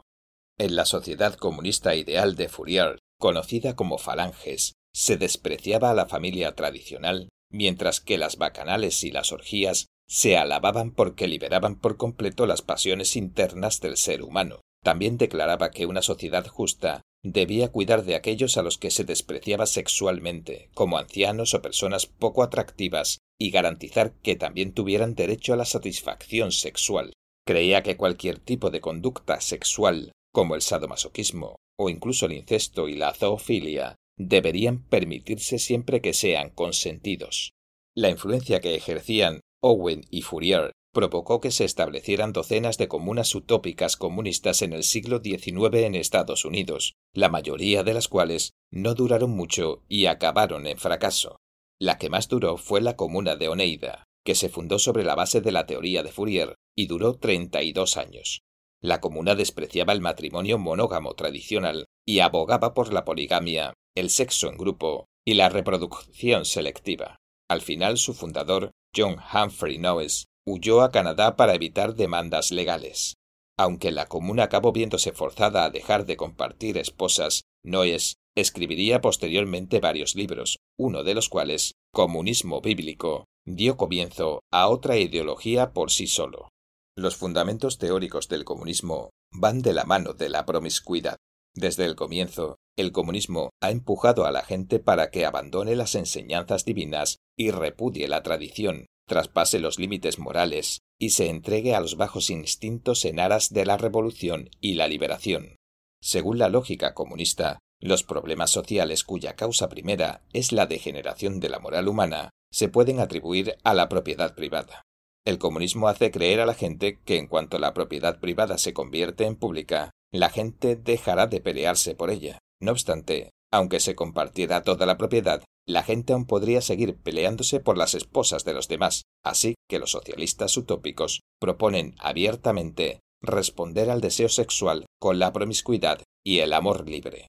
En 0.58 0.78
la 0.78 0.86
sociedad 0.86 1.36
comunista 1.36 1.94
ideal 1.94 2.38
de 2.38 2.48
Fourier, 2.48 2.98
conocida 3.20 3.76
como 3.76 3.98
falanges, 3.98 4.76
se 4.94 5.18
despreciaba 5.18 5.92
a 5.92 5.96
la 5.96 6.06
familia 6.06 6.56
tradicional, 6.56 7.28
mientras 7.50 8.00
que 8.00 8.18
las 8.18 8.38
bacanales 8.38 9.04
y 9.04 9.12
las 9.12 9.34
orgías 9.34 9.88
se 10.12 10.36
alababan 10.36 10.92
porque 10.92 11.26
liberaban 11.26 11.80
por 11.80 11.96
completo 11.96 12.46
las 12.46 12.62
pasiones 12.62 13.16
internas 13.16 13.80
del 13.80 13.96
ser 13.96 14.24
humano. 14.24 14.60
También 14.84 15.18
declaraba 15.18 15.72
que 15.72 15.86
una 15.86 16.02
sociedad 16.02 16.46
justa 16.46 17.02
debía 17.24 17.70
cuidar 17.70 18.04
de 18.04 18.16
aquellos 18.16 18.58
a 18.58 18.62
los 18.62 18.78
que 18.78 18.92
se 18.92 19.06
despreciaba 19.06 19.66
sexualmente, 19.68 20.70
como 20.74 20.98
ancianos 20.98 21.54
o 21.54 21.62
personas 21.62 22.08
poco 22.08 22.44
atractivas, 22.44 23.20
y 23.40 23.52
garantizar 23.52 24.12
que 24.22 24.36
también 24.36 24.74
tuvieran 24.74 25.16
derecho 25.16 25.54
a 25.54 25.56
la 25.56 25.64
satisfacción 25.64 26.52
sexual. 26.52 27.14
Creía 27.48 27.82
que 27.82 27.96
cualquier 27.96 28.38
tipo 28.38 28.70
de 28.70 28.82
conducta 28.82 29.40
sexual, 29.40 30.12
como 30.34 30.56
el 30.56 30.62
sadomasoquismo, 30.62 31.56
o 31.80 31.90
incluso 31.90 32.26
el 32.26 32.34
incesto 32.34 32.90
y 32.90 32.98
la 32.98 33.14
zoofilia, 33.14 33.96
deberían 34.18 34.84
permitirse 34.84 35.58
siempre 35.58 36.02
que 36.02 36.12
sean 36.12 36.50
consentidos. 36.50 37.52
La 37.96 38.10
influencia 38.10 38.60
que 38.60 38.76
ejercían 38.76 39.40
Owen 39.62 40.06
y 40.10 40.24
Fourier 40.24 40.72
provocó 40.92 41.40
que 41.40 41.52
se 41.52 41.64
establecieran 41.64 42.34
docenas 42.34 42.78
de 42.78 42.88
comunas 42.88 43.34
utópicas 43.36 43.96
comunistas 43.96 44.62
en 44.62 44.74
el 44.74 44.84
siglo 44.84 45.22
XIX 45.24 45.84
en 45.84 45.96
Estados 45.96 46.44
Unidos, 46.46 46.96
la 47.14 47.30
mayoría 47.30 47.84
de 47.84 47.94
las 47.94 48.08
cuales 48.08 48.54
no 48.72 48.94
duraron 48.94 49.32
mucho 49.32 49.84
y 49.88 50.08
acabaron 50.08 50.68
en 50.68 50.78
fracaso. 50.78 51.38
La 51.80 51.98
que 51.98 52.10
más 52.10 52.28
duró 52.28 52.58
fue 52.58 52.82
la 52.82 52.96
comuna 52.96 53.36
de 53.36 53.48
Oneida, 53.48 54.04
que 54.26 54.36
se 54.36 54.50
fundó 54.50 54.80
sobre 54.80 55.04
la 55.04 55.16
base 55.16 55.42
de 55.42 55.52
la 55.52 55.66
teoría 55.66 56.04
de 56.04 56.12
Fourier 56.12 56.56
y 56.76 56.88
duró 56.88 57.18
32 57.18 57.98
años. 57.98 58.42
La 58.82 59.00
comuna 59.00 59.36
despreciaba 59.36 59.94
el 59.94 60.02
matrimonio 60.02 60.58
monógamo 60.58 61.14
tradicional 61.14 61.86
y 62.06 62.20
abogaba 62.20 62.74
por 62.74 62.92
la 62.92 63.06
poligamia, 63.06 63.74
el 63.96 64.10
sexo 64.10 64.50
en 64.50 64.58
grupo 64.58 65.06
y 65.24 65.36
la 65.36 65.50
reproducción 65.50 66.46
selectiva. 66.46 67.18
Al 67.48 67.62
final 67.62 67.98
su 67.98 68.14
fundador, 68.14 68.72
John 68.96 69.18
Humphrey 69.34 69.78
Noyes, 69.78 70.28
huyó 70.46 70.82
a 70.82 70.92
Canadá 70.92 71.36
para 71.36 71.56
evitar 71.56 71.96
demandas 71.96 72.52
legales. 72.52 73.16
Aunque 73.58 73.92
la 73.92 74.08
comuna 74.08 74.44
acabó 74.44 74.72
viéndose 74.72 75.12
forzada 75.12 75.64
a 75.64 75.70
dejar 75.70 76.06
de 76.06 76.18
compartir 76.18 76.78
esposas, 76.78 77.44
Noyes 77.64 78.16
escribiría 78.36 79.02
posteriormente 79.02 79.80
varios 79.80 80.16
libros, 80.16 80.60
uno 80.78 81.04
de 81.04 81.14
los 81.14 81.30
cuales, 81.30 81.76
Comunismo 81.94 82.62
Bíblico, 82.62 83.26
dio 83.46 83.78
comienzo 83.78 84.42
a 84.52 84.68
otra 84.68 84.98
ideología 84.98 85.74
por 85.74 85.92
sí 85.92 86.08
solo. 86.08 86.50
Los 86.98 87.16
fundamentos 87.16 87.78
teóricos 87.78 88.28
del 88.28 88.46
comunismo 88.46 89.12
van 89.32 89.62
de 89.62 89.74
la 89.74 89.86
mano 89.86 90.14
de 90.14 90.30
la 90.30 90.46
promiscuidad. 90.46 91.18
Desde 91.54 91.86
el 91.86 91.96
comienzo, 91.96 92.58
el 92.78 92.92
comunismo 92.92 93.50
ha 93.62 93.72
empujado 93.72 94.26
a 94.26 94.32
la 94.32 94.44
gente 94.44 94.80
para 94.80 95.12
que 95.12 95.26
abandone 95.26 95.76
las 95.76 95.96
enseñanzas 95.96 96.64
divinas 96.64 97.18
y 97.38 97.52
repudie 97.52 98.08
la 98.08 98.24
tradición, 98.24 98.86
traspase 99.08 99.60
los 99.60 99.78
límites 99.78 100.20
morales 100.20 100.80
y 100.98 101.10
se 101.10 101.30
entregue 101.30 101.76
a 101.76 101.82
los 101.82 101.98
bajos 101.98 102.30
instintos 102.30 103.04
en 103.04 103.20
aras 103.20 103.50
de 103.50 103.66
la 103.66 103.78
revolución 103.78 104.50
y 104.62 104.76
la 104.76 104.88
liberación. 104.88 105.58
Según 106.02 106.40
la 106.40 106.48
lógica 106.48 106.94
comunista, 106.94 107.60
los 107.82 108.04
problemas 108.04 108.52
sociales 108.52 109.04
cuya 109.04 109.36
causa 109.36 109.68
primera 109.68 110.24
es 110.34 110.52
la 110.52 110.68
degeneración 110.68 111.40
de 111.40 111.50
la 111.50 111.60
moral 111.60 111.88
humana 111.88 112.30
se 112.52 112.70
pueden 112.70 113.00
atribuir 113.00 113.58
a 113.64 113.74
la 113.74 113.90
propiedad 113.90 114.36
privada. 114.36 114.84
El 115.26 115.38
comunismo 115.38 115.88
hace 115.88 116.12
creer 116.12 116.40
a 116.40 116.46
la 116.46 116.54
gente 116.54 117.00
que 117.04 117.18
en 117.18 117.28
cuanto 117.28 117.60
la 117.60 117.74
propiedad 117.74 118.20
privada 118.20 118.58
se 118.58 118.74
convierte 118.74 119.26
en 119.26 119.36
pública, 119.36 119.92
la 120.12 120.30
gente 120.30 120.76
dejará 120.76 121.28
de 121.28 121.42
pelearse 121.42 121.96
por 121.96 122.10
ella. 122.10 122.40
No 122.60 122.72
obstante, 122.72 123.32
aunque 123.52 123.80
se 123.80 123.96
compartiera 123.96 124.64
toda 124.64 124.86
la 124.86 124.98
propiedad, 124.98 125.44
la 125.68 125.84
gente 125.84 126.14
aún 126.14 126.26
podría 126.26 126.62
seguir 126.62 126.98
peleándose 126.98 127.60
por 127.60 127.78
las 127.78 127.94
esposas 127.94 128.44
de 128.46 128.54
los 128.54 128.68
demás, 128.68 129.04
así 129.24 129.56
que 129.70 129.80
los 129.80 129.92
socialistas 129.92 130.56
utópicos 130.58 131.22
proponen 131.40 131.96
abiertamente 132.00 133.00
responder 133.22 133.90
al 133.90 134.02
deseo 134.02 134.30
sexual 134.30 134.86
con 135.00 135.20
la 135.20 135.32
promiscuidad 135.32 136.02
y 136.26 136.40
el 136.40 136.54
amor 136.54 136.88
libre. 136.90 137.28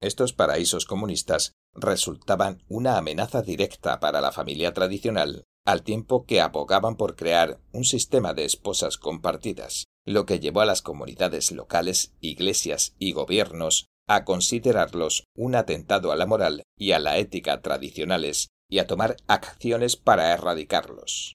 Estos 0.00 0.32
paraísos 0.32 0.86
comunistas 0.86 1.52
resultaban 1.74 2.62
una 2.68 2.96
amenaza 2.96 3.42
directa 3.42 4.00
para 4.00 4.20
la 4.20 4.32
familia 4.32 4.72
tradicional, 4.72 5.44
al 5.66 5.82
tiempo 5.82 6.24
que 6.24 6.40
abogaban 6.40 6.96
por 6.96 7.16
crear 7.16 7.60
un 7.72 7.84
sistema 7.84 8.34
de 8.34 8.44
esposas 8.44 8.98
compartidas, 8.98 9.86
lo 10.06 10.26
que 10.26 10.40
llevó 10.40 10.60
a 10.60 10.66
las 10.66 10.82
comunidades 10.82 11.50
locales, 11.52 12.14
iglesias 12.20 12.94
y 12.98 13.12
gobiernos 13.12 13.86
a 14.06 14.24
considerarlos 14.24 15.24
un 15.34 15.54
atentado 15.54 16.12
a 16.12 16.16
la 16.16 16.26
moral 16.26 16.62
y 16.76 16.92
a 16.92 16.98
la 16.98 17.18
ética 17.18 17.62
tradicionales 17.62 18.48
y 18.68 18.78
a 18.78 18.86
tomar 18.86 19.16
acciones 19.26 19.96
para 19.96 20.32
erradicarlos. 20.32 21.34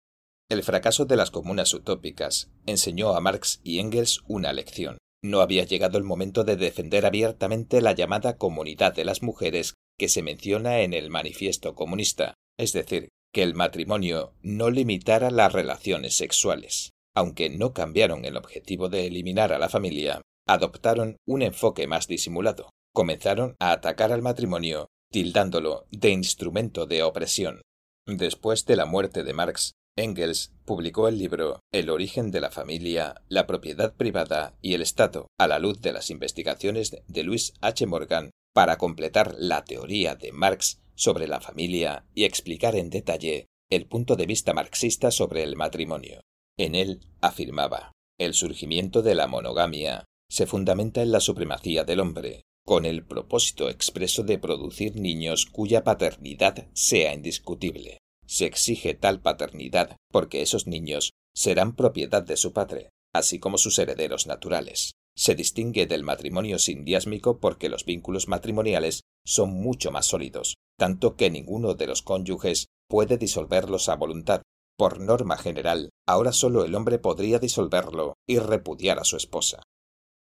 El 0.50 0.64
fracaso 0.64 1.06
de 1.06 1.16
las 1.16 1.32
comunas 1.32 1.74
utópicas 1.74 2.50
enseñó 2.66 3.16
a 3.16 3.22
Marx 3.22 3.60
y 3.64 3.80
Engels 3.80 4.22
una 4.28 4.52
lección. 4.54 4.98
No 5.24 5.42
había 5.42 5.64
llegado 5.64 5.98
el 5.98 6.04
momento 6.04 6.44
de 6.44 6.56
defender 6.56 7.06
abiertamente 7.06 7.82
la 7.82 7.94
llamada 7.94 8.38
comunidad 8.38 8.94
de 8.96 9.06
las 9.06 9.22
mujeres 9.22 9.74
que 9.98 10.08
se 10.08 10.24
menciona 10.24 10.80
en 10.80 10.94
el 10.94 11.10
manifiesto 11.10 11.76
comunista, 11.76 12.36
es 12.58 12.74
decir, 12.74 13.10
que 13.34 13.44
el 13.44 13.54
matrimonio 13.54 14.34
no 14.42 14.70
limitara 14.70 15.30
las 15.30 15.54
relaciones 15.54 16.16
sexuales. 16.16 16.92
Aunque 17.16 17.50
no 17.50 17.74
cambiaron 17.74 18.25
el 18.25 18.38
objetivo 18.38 18.89
de 18.89 19.08
eliminar 19.08 19.51
a 19.54 19.60
la 19.60 19.70
familia, 19.70 20.22
adoptaron 20.48 21.18
un 21.28 21.42
enfoque 21.42 21.88
más 21.88 22.08
disimulado. 22.08 22.70
Comenzaron 22.94 23.56
a 23.60 23.72
atacar 23.72 24.12
al 24.12 24.22
matrimonio, 24.22 24.88
tildándolo 25.12 25.86
de 25.92 26.10
instrumento 26.10 26.86
de 26.86 27.04
opresión. 27.04 27.62
Después 28.06 28.66
de 28.66 28.75
la 28.75 28.86
muerte 28.86 29.24
de 29.24 29.34
Marx, 29.34 29.74
Engels 29.96 30.54
publicó 30.66 31.08
el 31.08 31.18
libro 31.18 31.60
El 31.72 31.89
origen 31.89 32.32
de 32.32 32.42
la 32.42 32.51
familia, 32.51 33.22
la 33.28 33.46
propiedad 33.46 33.94
privada 33.96 34.58
y 34.62 34.74
el 34.74 34.82
Estado, 34.82 35.28
a 35.38 35.48
la 35.48 35.60
luz 35.60 35.82
de 35.82 35.92
las 35.92 36.10
investigaciones 36.10 36.96
de 37.08 37.24
Louis 37.24 37.54
H. 37.62 37.86
Morgan, 37.86 38.32
para 38.54 38.78
completar 38.78 39.36
la 39.38 39.63
teoría 39.66 40.16
de 40.16 40.32
Marx 40.32 40.82
sobre 40.96 41.28
la 41.28 41.42
familia 41.42 42.06
y 42.13 42.24
explicar 42.24 42.75
en 42.75 42.89
detalle 42.89 43.48
el 43.70 43.86
punto 43.86 44.16
de 44.16 44.25
vista 44.25 44.54
marxista 44.54 45.12
sobre 45.12 45.44
el 45.44 45.56
matrimonio. 45.56 46.22
En 46.60 46.75
él 46.75 47.00
afirmaba 47.22 47.94
el 48.20 48.34
surgimiento 48.34 49.01
de 49.01 49.16
la 49.16 49.28
monogamia 49.28 50.04
se 50.30 50.46
fundamenta 50.46 51.01
en 51.01 51.13
la 51.13 51.22
supremacía 51.22 51.86
del 51.86 52.01
hombre, 52.01 52.44
con 52.66 52.86
el 52.86 53.06
propósito 53.06 53.70
expreso 53.70 54.24
de 54.24 54.38
producir 54.38 54.98
niños 54.98 55.46
cuya 55.46 55.86
paternidad 55.86 56.68
sea 56.74 57.13
indiscutible. 57.13 58.00
Se 58.28 58.46
exige 58.46 58.94
tal 58.94 59.22
paternidad 59.22 59.96
porque 60.12 60.42
esos 60.42 60.68
niños 60.68 61.13
serán 61.34 61.78
propiedad 61.78 62.22
de 62.22 62.36
su 62.36 62.51
padre, 62.51 62.89
así 63.13 63.39
como 63.39 63.58
sus 63.58 63.80
herederos 63.80 64.28
naturales. 64.28 64.92
Se 65.16 65.36
distingue 65.36 65.88
del 65.88 66.04
matrimonio 66.04 66.60
sindiásmico 66.60 67.39
porque 67.39 67.70
los 67.70 67.86
vínculos 67.86 68.28
matrimoniales 68.28 69.01
son 69.25 69.51
mucho 69.51 69.92
más 69.92 70.08
sólidos, 70.08 70.56
tanto 70.78 71.16
que 71.16 71.30
ninguno 71.30 71.74
de 71.74 71.88
los 71.88 72.01
cónyuges 72.01 72.68
puede 72.89 73.18
disolverlos 73.18 73.88
a 73.88 73.96
voluntad. 73.96 74.42
Por 74.79 75.01
norma 75.01 75.36
general, 75.36 75.89
ahora 76.07 76.31
solo 76.31 76.63
el 76.63 76.74
hombre 76.74 77.00
podría 77.00 77.38
disolverlo 77.38 78.13
y 78.25 78.39
repudiar 78.39 78.98
a 78.98 79.03
su 79.03 79.17
esposa. 79.17 79.62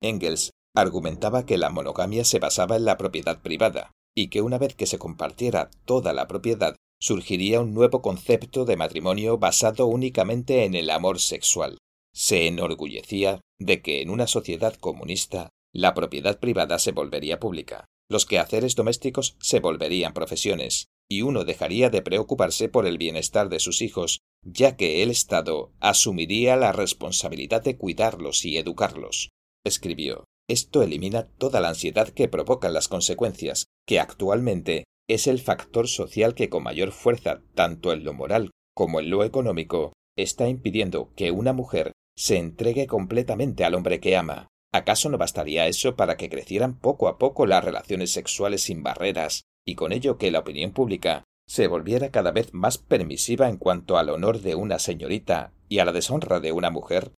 Engels 0.02 0.50
argumentaba 0.74 1.46
que 1.46 1.58
la 1.58 1.70
monogamia 1.70 2.24
se 2.24 2.40
basaba 2.40 2.74
en 2.74 2.84
la 2.84 2.96
propiedad 2.96 3.40
privada, 3.40 3.92
y 4.16 4.30
que 4.30 4.42
una 4.42 4.58
vez 4.58 4.74
que 4.74 4.86
se 4.86 4.98
compartiera 4.98 5.70
toda 5.84 6.12
la 6.12 6.26
propiedad, 6.26 6.74
surgiría 7.00 7.60
un 7.60 7.72
nuevo 7.72 8.02
concepto 8.02 8.64
de 8.64 8.76
matrimonio 8.76 9.38
basado 9.38 9.86
únicamente 9.86 10.64
en 10.64 10.74
el 10.74 10.90
amor 10.90 11.20
sexual. 11.20 11.78
Se 12.12 12.48
enorgullecía 12.48 13.40
de 13.60 13.80
que 13.80 14.02
en 14.02 14.10
una 14.10 14.26
sociedad 14.26 14.74
comunista 14.74 15.50
la 15.72 15.94
propiedad 15.94 16.40
privada 16.40 16.80
se 16.80 16.90
volvería 16.90 17.38
pública, 17.38 17.84
los 18.10 18.26
quehaceres 18.26 18.74
domésticos 18.74 19.36
se 19.38 19.60
volverían 19.60 20.14
profesiones, 20.14 20.86
y 21.08 21.22
uno 21.22 21.44
dejaría 21.44 21.90
de 21.90 22.02
preocuparse 22.02 22.68
por 22.68 22.86
el 22.86 22.98
bienestar 22.98 23.50
de 23.50 23.60
sus 23.60 23.82
hijos, 23.82 24.18
ya 24.42 24.76
que 24.76 25.02
el 25.02 25.10
Estado 25.10 25.72
asumiría 25.80 26.56
la 26.56 26.72
responsabilidad 26.72 27.62
de 27.62 27.76
cuidarlos 27.76 28.44
y 28.44 28.58
educarlos 28.58 29.30
escribió, 29.64 30.24
esto 30.48 30.82
elimina 30.82 31.28
toda 31.38 31.60
la 31.60 31.68
ansiedad 31.68 32.08
que 32.08 32.28
provocan 32.28 32.72
las 32.72 32.88
consecuencias, 32.88 33.66
que 33.86 34.00
actualmente 34.00 34.84
es 35.08 35.26
el 35.26 35.40
factor 35.40 35.88
social 35.88 36.34
que 36.34 36.48
con 36.48 36.62
mayor 36.62 36.92
fuerza, 36.92 37.42
tanto 37.54 37.92
en 37.92 38.04
lo 38.04 38.14
moral 38.14 38.50
como 38.74 39.00
en 39.00 39.10
lo 39.10 39.24
económico, 39.24 39.92
está 40.16 40.48
impidiendo 40.48 41.12
que 41.16 41.30
una 41.30 41.52
mujer 41.52 41.92
se 42.16 42.36
entregue 42.36 42.86
completamente 42.86 43.64
al 43.64 43.74
hombre 43.74 44.00
que 44.00 44.16
ama. 44.16 44.48
¿Acaso 44.72 45.08
no 45.08 45.18
bastaría 45.18 45.66
eso 45.66 45.96
para 45.96 46.16
que 46.16 46.28
crecieran 46.28 46.78
poco 46.78 47.08
a 47.08 47.18
poco 47.18 47.46
las 47.46 47.64
relaciones 47.64 48.10
sexuales 48.10 48.62
sin 48.62 48.82
barreras 48.82 49.44
y 49.66 49.74
con 49.74 49.92
ello 49.92 50.18
que 50.18 50.30
la 50.30 50.40
opinión 50.40 50.72
pública 50.72 51.24
se 51.48 51.66
volviera 51.66 52.10
cada 52.10 52.30
vez 52.30 52.52
más 52.52 52.76
permisiva 52.76 53.48
en 53.48 53.56
cuanto 53.56 53.96
al 53.96 54.10
honor 54.10 54.40
de 54.42 54.54
una 54.54 54.78
señorita 54.78 55.52
y 55.68 55.78
a 55.78 55.86
la 55.86 55.92
deshonra 55.92 56.40
de 56.40 56.52
una 56.52 56.70
mujer? 56.70 57.12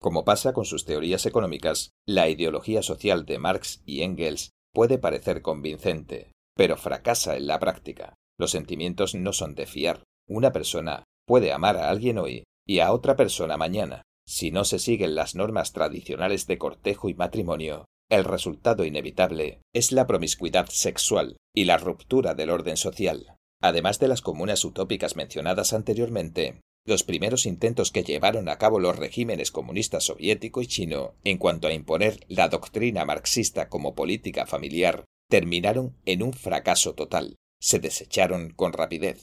Como 0.00 0.24
pasa 0.24 0.52
con 0.52 0.64
sus 0.64 0.84
teorías 0.84 1.26
económicas, 1.26 1.90
la 2.06 2.28
ideología 2.28 2.82
social 2.82 3.26
de 3.26 3.38
Marx 3.38 3.82
y 3.84 4.02
Engels 4.02 4.50
puede 4.72 4.98
parecer 4.98 5.42
convincente, 5.42 6.32
pero 6.56 6.76
fracasa 6.76 7.36
en 7.36 7.48
la 7.48 7.58
práctica. 7.58 8.14
Los 8.38 8.52
sentimientos 8.52 9.14
no 9.16 9.32
son 9.32 9.54
de 9.54 9.66
fiar. 9.66 10.04
Una 10.28 10.52
persona 10.52 11.04
puede 11.26 11.52
amar 11.52 11.76
a 11.76 11.90
alguien 11.90 12.18
hoy 12.18 12.44
y 12.66 12.78
a 12.78 12.92
otra 12.92 13.16
persona 13.16 13.56
mañana. 13.56 14.02
Si 14.26 14.52
no 14.52 14.64
se 14.64 14.78
siguen 14.78 15.16
las 15.16 15.34
normas 15.34 15.72
tradicionales 15.72 16.46
de 16.46 16.56
cortejo 16.56 17.08
y 17.08 17.14
matrimonio, 17.14 17.86
el 18.08 18.24
resultado 18.24 18.84
inevitable 18.84 19.60
es 19.74 19.90
la 19.90 20.06
promiscuidad 20.06 20.66
sexual 20.68 21.36
y 21.52 21.64
la 21.64 21.78
ruptura 21.78 22.34
del 22.34 22.50
orden 22.50 22.76
social. 22.76 23.36
Además 23.62 24.00
de 24.00 24.08
las 24.08 24.20
comunas 24.20 24.64
utópicas 24.64 25.14
mencionadas 25.14 25.72
anteriormente, 25.72 26.60
los 26.84 27.04
primeros 27.04 27.46
intentos 27.46 27.92
que 27.92 28.02
llevaron 28.02 28.48
a 28.48 28.58
cabo 28.58 28.80
los 28.80 28.98
regímenes 28.98 29.52
comunista 29.52 30.00
soviético 30.00 30.62
y 30.62 30.66
chino 30.66 31.14
en 31.22 31.38
cuanto 31.38 31.68
a 31.68 31.72
imponer 31.72 32.26
la 32.28 32.48
doctrina 32.48 33.04
marxista 33.04 33.68
como 33.68 33.94
política 33.94 34.46
familiar 34.46 35.04
terminaron 35.30 35.96
en 36.04 36.24
un 36.24 36.32
fracaso 36.32 36.94
total. 36.94 37.36
Se 37.60 37.78
desecharon 37.78 38.50
con 38.50 38.72
rapidez. 38.72 39.22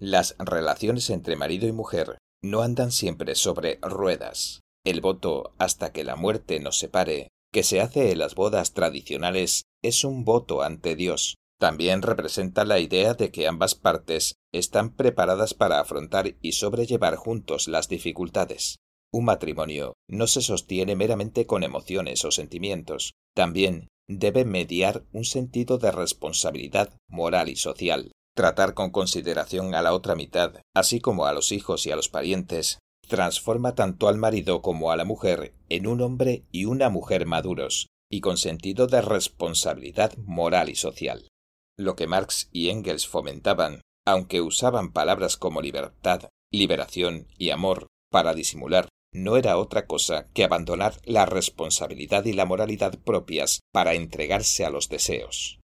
Las 0.00 0.34
relaciones 0.40 1.08
entre 1.10 1.36
marido 1.36 1.68
y 1.68 1.72
mujer 1.72 2.18
no 2.42 2.62
andan 2.62 2.90
siempre 2.90 3.36
sobre 3.36 3.78
ruedas. 3.80 4.60
El 4.84 5.00
voto 5.00 5.54
hasta 5.58 5.92
que 5.92 6.02
la 6.02 6.16
muerte 6.16 6.58
nos 6.58 6.78
separe, 6.78 7.28
que 7.52 7.62
se 7.62 7.80
hace 7.80 8.10
en 8.10 8.18
las 8.18 8.34
bodas 8.34 8.74
tradicionales, 8.74 9.62
es 9.82 10.02
un 10.02 10.24
voto 10.24 10.62
ante 10.62 10.96
Dios, 10.96 11.36
también 11.58 12.02
representa 12.02 12.64
la 12.64 12.78
idea 12.78 13.14
de 13.14 13.30
que 13.30 13.48
ambas 13.48 13.74
partes 13.74 14.36
están 14.52 14.94
preparadas 14.94 15.54
para 15.54 15.80
afrontar 15.80 16.36
y 16.40 16.52
sobrellevar 16.52 17.16
juntos 17.16 17.68
las 17.68 17.88
dificultades. 17.88 18.76
Un 19.12 19.24
matrimonio 19.24 19.94
no 20.08 20.26
se 20.26 20.42
sostiene 20.42 20.94
meramente 20.94 21.46
con 21.46 21.62
emociones 21.62 22.24
o 22.24 22.30
sentimientos, 22.30 23.14
también 23.34 23.88
debe 24.08 24.44
mediar 24.44 25.04
un 25.12 25.24
sentido 25.24 25.78
de 25.78 25.90
responsabilidad 25.90 26.94
moral 27.08 27.48
y 27.48 27.56
social. 27.56 28.12
Tratar 28.34 28.74
con 28.74 28.90
consideración 28.90 29.74
a 29.74 29.82
la 29.82 29.94
otra 29.94 30.14
mitad, 30.14 30.62
así 30.74 31.00
como 31.00 31.26
a 31.26 31.32
los 31.32 31.50
hijos 31.50 31.86
y 31.86 31.90
a 31.90 31.96
los 31.96 32.08
parientes, 32.08 32.78
transforma 33.08 33.74
tanto 33.74 34.08
al 34.08 34.16
marido 34.16 34.62
como 34.62 34.92
a 34.92 34.96
la 34.96 35.04
mujer 35.04 35.54
en 35.68 35.86
un 35.86 36.02
hombre 36.02 36.44
y 36.52 36.66
una 36.66 36.88
mujer 36.88 37.26
maduros, 37.26 37.88
y 38.10 38.20
con 38.20 38.36
sentido 38.36 38.86
de 38.86 39.00
responsabilidad 39.00 40.16
moral 40.18 40.68
y 40.68 40.76
social. 40.76 41.28
Lo 41.78 41.94
que 41.94 42.08
Marx 42.08 42.48
y 42.52 42.70
Engels 42.70 43.06
fomentaban, 43.06 43.82
aunque 44.04 44.40
usaban 44.40 44.92
palabras 44.92 45.36
como 45.36 45.62
libertad, 45.62 46.28
liberación 46.50 47.28
y 47.38 47.50
amor 47.50 47.86
para 48.10 48.34
disimular, 48.34 48.88
no 49.12 49.36
era 49.36 49.58
otra 49.58 49.86
cosa 49.86 50.26
que 50.34 50.44
abandonar 50.44 50.94
la 51.04 51.24
responsabilidad 51.24 52.24
y 52.24 52.32
la 52.32 52.44
moralidad 52.44 52.98
propias 52.98 53.60
para 53.72 53.94
entregarse 53.94 54.64
a 54.64 54.70
los 54.70 54.88
deseos. 54.88 55.60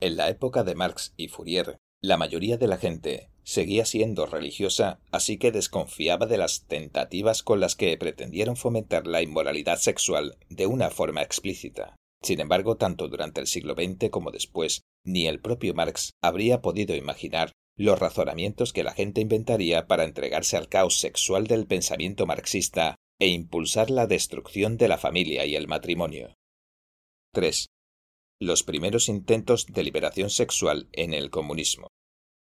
En 0.00 0.16
la 0.16 0.28
época 0.28 0.64
de 0.64 0.74
Marx 0.74 1.14
y 1.16 1.28
Fourier, 1.28 1.78
la 2.02 2.18
mayoría 2.18 2.58
de 2.58 2.68
la 2.68 2.76
gente 2.76 3.30
seguía 3.42 3.86
siendo 3.86 4.26
religiosa, 4.26 5.00
así 5.10 5.38
que 5.38 5.52
desconfiaba 5.52 6.26
de 6.26 6.36
las 6.36 6.66
tentativas 6.66 7.42
con 7.42 7.60
las 7.60 7.74
que 7.74 7.96
pretendieron 7.96 8.56
fomentar 8.56 9.06
la 9.06 9.22
inmoralidad 9.22 9.78
sexual 9.78 10.36
de 10.50 10.66
una 10.66 10.90
forma 10.90 11.22
explícita. 11.22 11.96
Sin 12.24 12.40
embargo, 12.40 12.78
tanto 12.78 13.08
durante 13.08 13.42
el 13.42 13.46
siglo 13.46 13.74
XX 13.74 14.08
como 14.10 14.30
después, 14.30 14.84
ni 15.04 15.26
el 15.26 15.40
propio 15.40 15.74
Marx 15.74 16.14
habría 16.22 16.62
podido 16.62 16.96
imaginar 16.96 17.52
los 17.76 17.98
razonamientos 17.98 18.72
que 18.72 18.82
la 18.82 18.94
gente 18.94 19.20
inventaría 19.20 19.86
para 19.86 20.04
entregarse 20.04 20.56
al 20.56 20.68
caos 20.68 20.98
sexual 20.98 21.46
del 21.46 21.66
pensamiento 21.66 22.24
marxista 22.24 22.96
e 23.18 23.28
impulsar 23.28 23.90
la 23.90 24.06
destrucción 24.06 24.78
de 24.78 24.88
la 24.88 24.96
familia 24.96 25.44
y 25.44 25.54
el 25.54 25.68
matrimonio. 25.68 26.34
3. 27.34 27.68
Los 28.40 28.62
primeros 28.62 29.10
intentos 29.10 29.66
de 29.66 29.82
liberación 29.82 30.30
sexual 30.30 30.88
en 30.92 31.12
el 31.12 31.28
comunismo. 31.30 31.88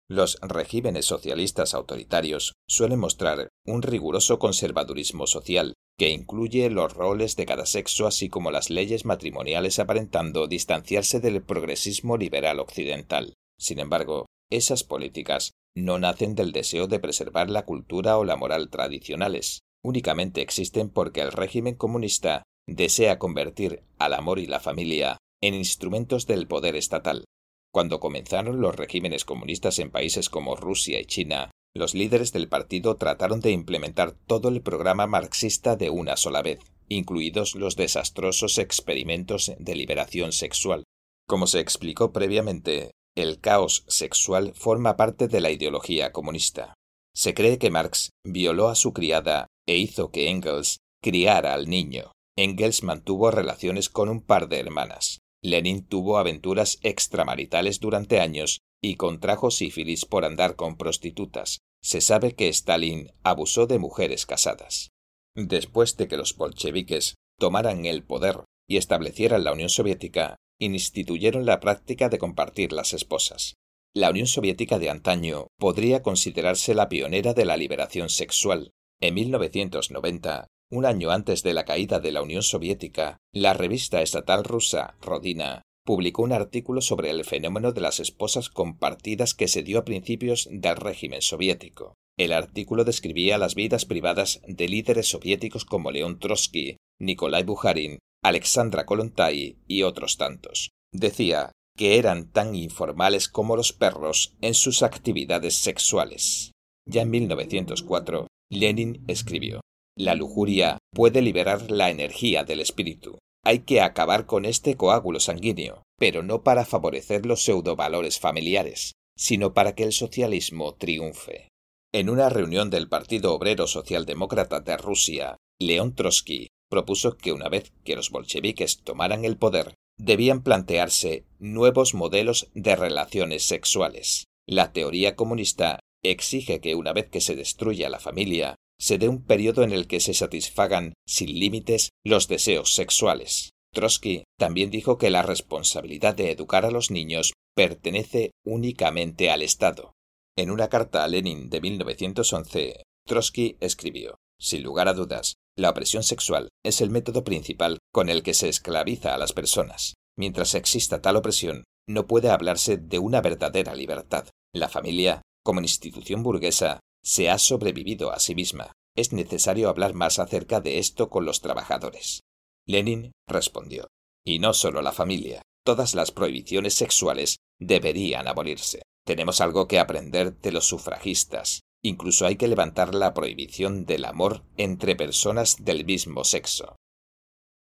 Los 0.08 0.38
regímenes 0.42 1.06
socialistas 1.08 1.74
autoritarios 1.74 2.54
suelen 2.68 3.00
mostrar 3.00 3.50
un 3.66 3.82
riguroso 3.82 4.38
conservadurismo 4.38 5.26
social 5.26 5.74
que 5.98 6.10
incluye 6.10 6.70
los 6.70 6.94
roles 6.94 7.36
de 7.36 7.48
cada 7.48 7.66
sexo 7.66 8.06
así 8.06 8.30
como 8.30 8.52
las 8.52 8.70
leyes 8.70 9.06
matrimoniales 9.06 9.80
aparentando 9.80 10.46
distanciarse 10.48 11.20
del 11.20 11.42
progresismo 11.42 12.18
liberal 12.18 12.60
occidental. 12.60 13.34
Sin 13.58 13.80
embargo, 13.80 14.28
esas 14.52 14.84
políticas 14.84 15.54
no 15.76 15.98
nacen 15.98 16.36
del 16.36 16.52
deseo 16.52 16.88
de 16.88 17.00
preservar 17.00 17.50
la 17.50 17.66
cultura 17.66 18.18
o 18.18 18.26
la 18.26 18.36
moral 18.36 18.70
tradicionales, 18.70 19.62
únicamente 19.84 20.42
existen 20.42 20.90
porque 20.90 21.22
el 21.22 21.32
régimen 21.32 21.76
comunista 21.76 22.44
desea 22.68 23.18
convertir 23.18 23.84
al 23.98 24.14
amor 24.14 24.40
y 24.40 24.46
la 24.46 24.60
familia 24.60 25.18
en 25.42 25.56
instrumentos 25.56 26.28
del 26.28 26.48
poder 26.48 26.76
estatal. 26.76 27.26
Cuando 27.76 28.00
comenzaron 28.00 28.62
los 28.62 28.74
regímenes 28.74 29.26
comunistas 29.26 29.80
en 29.80 29.92
países 29.92 30.30
como 30.30 30.56
Rusia 30.56 30.98
y 31.02 31.04
China, 31.04 31.52
los 31.76 31.94
líderes 31.94 32.32
del 32.32 32.48
partido 32.48 32.96
trataron 32.96 33.42
de 33.42 33.52
implementar 33.52 34.14
todo 34.14 34.48
el 34.48 34.62
programa 34.62 35.08
marxista 35.08 35.76
de 35.76 35.90
una 35.90 36.16
sola 36.16 36.42
vez, 36.42 36.62
incluidos 36.88 37.54
los 37.54 37.76
desastrosos 37.76 38.60
experimentos 38.60 39.52
de 39.60 39.76
liberación 39.76 40.32
sexual. 40.32 40.86
Como 41.28 41.48
se 41.48 41.60
explicó 41.60 42.14
previamente, 42.14 42.92
el 43.14 43.42
caos 43.42 43.84
sexual 43.90 44.54
forma 44.54 44.96
parte 44.96 45.28
de 45.28 45.42
la 45.42 45.52
ideología 45.52 46.14
comunista. 46.14 46.76
Se 47.14 47.34
cree 47.34 47.58
que 47.58 47.72
Marx 47.72 48.12
violó 48.26 48.70
a 48.70 48.76
su 48.76 48.94
criada 48.94 49.48
e 49.68 49.76
hizo 49.76 50.12
que 50.12 50.30
Engels 50.30 50.78
criara 51.04 51.54
al 51.54 51.68
niño. 51.68 52.14
Engels 52.38 52.84
mantuvo 52.84 53.32
relaciones 53.32 53.90
con 53.90 54.08
un 54.08 54.22
par 54.22 54.48
de 54.48 54.62
hermanas. 54.62 55.20
Lenin 55.46 55.86
tuvo 55.86 56.18
aventuras 56.18 56.80
extramaritales 56.82 57.80
durante 57.80 58.20
años 58.20 58.62
y 58.82 58.96
contrajo 58.96 59.52
sífilis 59.52 60.06
por 60.06 60.26
andar 60.26 60.56
con 60.56 60.76
prostitutas. 60.76 61.60
Se 61.82 62.02
sabe 62.02 62.34
que 62.34 62.48
Stalin 62.50 63.12
abusó 63.24 63.68
de 63.68 63.80
mujeres 63.80 64.26
casadas. 64.26 64.90
Después 65.36 65.98
de 65.98 66.08
que 66.08 66.18
los 66.18 66.36
bolcheviques 66.36 67.16
tomaran 67.40 67.86
el 67.86 68.04
poder 68.04 68.44
y 68.68 68.78
establecieran 68.78 69.44
la 69.44 69.54
Unión 69.54 69.70
Soviética, 69.70 70.38
instituyeron 70.60 71.46
la 71.46 71.60
práctica 71.60 72.10
de 72.10 72.18
compartir 72.18 72.72
las 72.72 72.94
esposas. 72.94 73.56
La 73.94 74.10
Unión 74.10 74.28
Soviética 74.28 74.80
de 74.80 74.90
antaño 74.90 75.48
podría 75.58 76.02
considerarse 76.02 76.74
la 76.74 76.90
pionera 76.90 77.34
de 77.34 77.46
la 77.46 77.56
liberación 77.56 78.10
sexual. 78.10 78.72
En 79.00 79.14
1990, 79.14 80.48
un 80.72 80.86
año 80.86 81.12
antes 81.12 81.44
de 81.44 81.54
la 81.54 81.66
caída 81.66 82.00
de 82.00 82.12
la 82.12 82.22
Unión 82.22 82.44
Soviética, 82.44 83.18
la 83.34 83.54
revista 83.54 84.02
estatal 84.02 84.44
rusa 84.44 84.96
Rodina 85.02 85.62
publicó 85.86 86.24
un 86.24 86.32
artículo 86.32 86.82
sobre 86.82 87.12
el 87.12 87.24
fenómeno 87.24 87.72
de 87.72 87.82
las 87.82 88.00
esposas 88.00 88.50
compartidas 88.50 89.34
que 89.36 89.48
se 89.48 89.62
dio 89.62 89.80
a 89.80 89.86
principios 89.86 90.50
del 90.52 90.76
régimen 90.76 91.22
soviético. 91.22 91.94
El 92.18 92.34
artículo 92.34 92.84
describía 92.84 93.38
las 93.38 93.56
vidas 93.56 93.86
privadas 93.86 94.42
de 94.48 94.68
líderes 94.68 95.08
soviéticos 95.08 95.64
como 95.64 95.92
León 95.92 96.18
Trotsky, 96.18 96.78
Nikolai 97.00 97.44
Bukharin, 97.44 98.00
Alexandra 98.24 98.86
Kolontai 98.86 99.58
y 99.68 99.84
otros 99.84 100.18
tantos. 100.18 100.70
Decía 100.92 101.52
que 101.78 102.00
eran 102.00 102.32
tan 102.32 102.56
informales 102.56 103.28
como 103.28 103.56
los 103.56 103.74
perros 103.74 104.34
en 104.42 104.54
sus 104.54 104.82
actividades 104.82 105.56
sexuales. 105.56 106.52
Ya 106.88 107.02
en 107.02 107.12
1904, 107.12 108.28
Lenin 108.50 109.04
escribió 109.08 109.62
La 109.98 110.14
lujuria 110.14 110.78
puede 110.94 111.22
liberar 111.22 111.72
la 111.72 111.90
energía 111.90 112.44
del 112.44 112.60
espíritu. 112.60 113.18
Hay 113.44 113.60
que 113.60 113.80
acabar 113.80 114.26
con 114.26 114.44
este 114.44 114.76
coágulo 114.76 115.20
sanguíneo, 115.20 115.84
pero 115.98 116.22
no 116.22 116.44
para 116.44 116.66
favorecer 116.66 117.26
los 117.26 117.44
pseudovalores 117.44 118.20
familiares, 118.20 118.94
sino 119.18 119.54
para 119.54 119.74
que 119.74 119.84
el 119.84 119.94
socialismo 119.94 120.76
triunfe. 120.76 121.50
En 121.94 122.10
una 122.10 122.28
reunión 122.28 122.70
del 122.70 122.90
Partido 122.90 123.34
Obrero 123.34 123.68
Socialdemócrata 123.68 124.60
de 124.60 124.76
Rusia, 124.76 125.38
León 125.62 125.96
Trotsky 125.96 126.50
propuso 126.70 127.16
que 127.16 127.32
una 127.32 127.48
vez 127.48 127.72
que 127.86 127.96
los 127.96 128.10
bolcheviques 128.10 128.82
tomaran 128.82 129.24
el 129.24 129.38
poder, 129.38 129.76
debían 129.98 130.44
plantearse 130.44 131.24
nuevos 131.40 131.94
modelos 131.94 132.50
de 132.54 132.76
relaciones 132.76 133.44
sexuales. 133.44 134.26
La 134.46 134.74
teoría 134.74 135.16
comunista 135.16 135.80
exige 136.04 136.60
que 136.60 136.76
una 136.76 136.92
vez 136.92 137.08
que 137.10 137.22
se 137.22 137.36
destruya 137.36 137.90
la 137.90 138.00
familia, 138.00 138.56
se 138.80 138.98
dé 138.98 139.08
un 139.08 139.24
periodo 139.24 139.64
en 139.64 139.72
el 139.72 139.88
que 139.88 140.00
se 140.00 140.14
satisfagan 140.14 140.94
sin 141.08 141.40
límites 141.40 141.90
los 142.04 142.28
deseos 142.28 142.74
sexuales. 142.74 143.52
Trotsky 143.74 144.24
también 144.38 144.72
dijo 144.72 144.98
que 144.98 145.10
la 145.10 145.22
responsabilidad 145.22 146.16
de 146.16 146.32
educar 146.32 146.66
a 146.66 146.72
los 146.72 146.92
niños 146.92 147.34
pertenece 147.56 148.32
únicamente 148.46 149.30
al 149.30 149.42
Estado. 149.42 149.94
En 150.38 150.52
una 150.52 150.70
carta 150.70 151.04
a 151.04 151.08
Lenin 151.08 151.50
de 151.50 151.62
1911, 151.62 152.84
Trotsky 153.06 153.58
escribió, 153.60 154.16
sin 154.40 154.64
lugar 154.64 154.88
a 154.88 154.94
dudas, 154.94 155.36
la 155.58 155.70
opresión 155.70 156.04
sexual 156.04 156.50
es 156.64 156.82
el 156.82 156.90
método 156.90 157.24
principal 157.24 157.80
con 157.94 158.10
el 158.10 158.24
que 158.24 158.34
se 158.34 158.50
esclaviza 158.50 159.16
a 159.16 159.18
las 159.18 159.32
personas. 159.32 159.94
Mientras 160.18 160.56
exista 160.56 161.02
tal 161.02 161.16
opresión, 161.16 161.64
no 161.88 162.08
puede 162.08 162.30
hablarse 162.30 162.78
de 162.78 163.00
una 163.00 163.22
verdadera 163.22 163.76
libertad. 163.76 164.28
La 164.54 164.70
familia, 164.70 165.22
como 165.44 165.62
institución 165.62 166.24
burguesa, 166.24 166.80
se 167.06 167.30
ha 167.30 167.38
sobrevivido 167.38 168.12
a 168.12 168.20
sí 168.20 168.36
misma. 168.36 168.74
Es 168.98 169.14
necesario 169.14 169.70
hablar 169.70 169.94
más 169.94 170.20
acerca 170.20 170.60
de 170.60 170.80
esto 170.80 171.10
con 171.10 171.26
los 171.26 171.42
trabajadores. 171.42 172.22
Lenin 172.66 173.12
respondió, 173.28 173.88
y 174.26 174.40
no 174.40 174.54
solo 174.54 174.82
la 174.82 174.92
familia, 174.92 175.42
todas 175.64 175.94
las 175.94 176.12
prohibiciones 176.12 176.74
sexuales 176.74 177.38
deberían 177.60 178.28
abolirse. 178.28 178.82
Tenemos 179.06 179.40
algo 179.40 179.68
que 179.68 179.80
aprender 179.80 180.40
de 180.40 180.52
los 180.52 180.66
sufragistas. 180.66 181.62
Incluso 181.84 182.26
hay 182.26 182.38
que 182.38 182.48
levantar 182.48 182.96
la 182.96 183.14
prohibición 183.14 183.86
del 183.86 184.06
amor 184.06 184.44
entre 184.58 184.96
personas 184.96 185.64
del 185.64 185.86
mismo 185.86 186.24
sexo. 186.24 186.76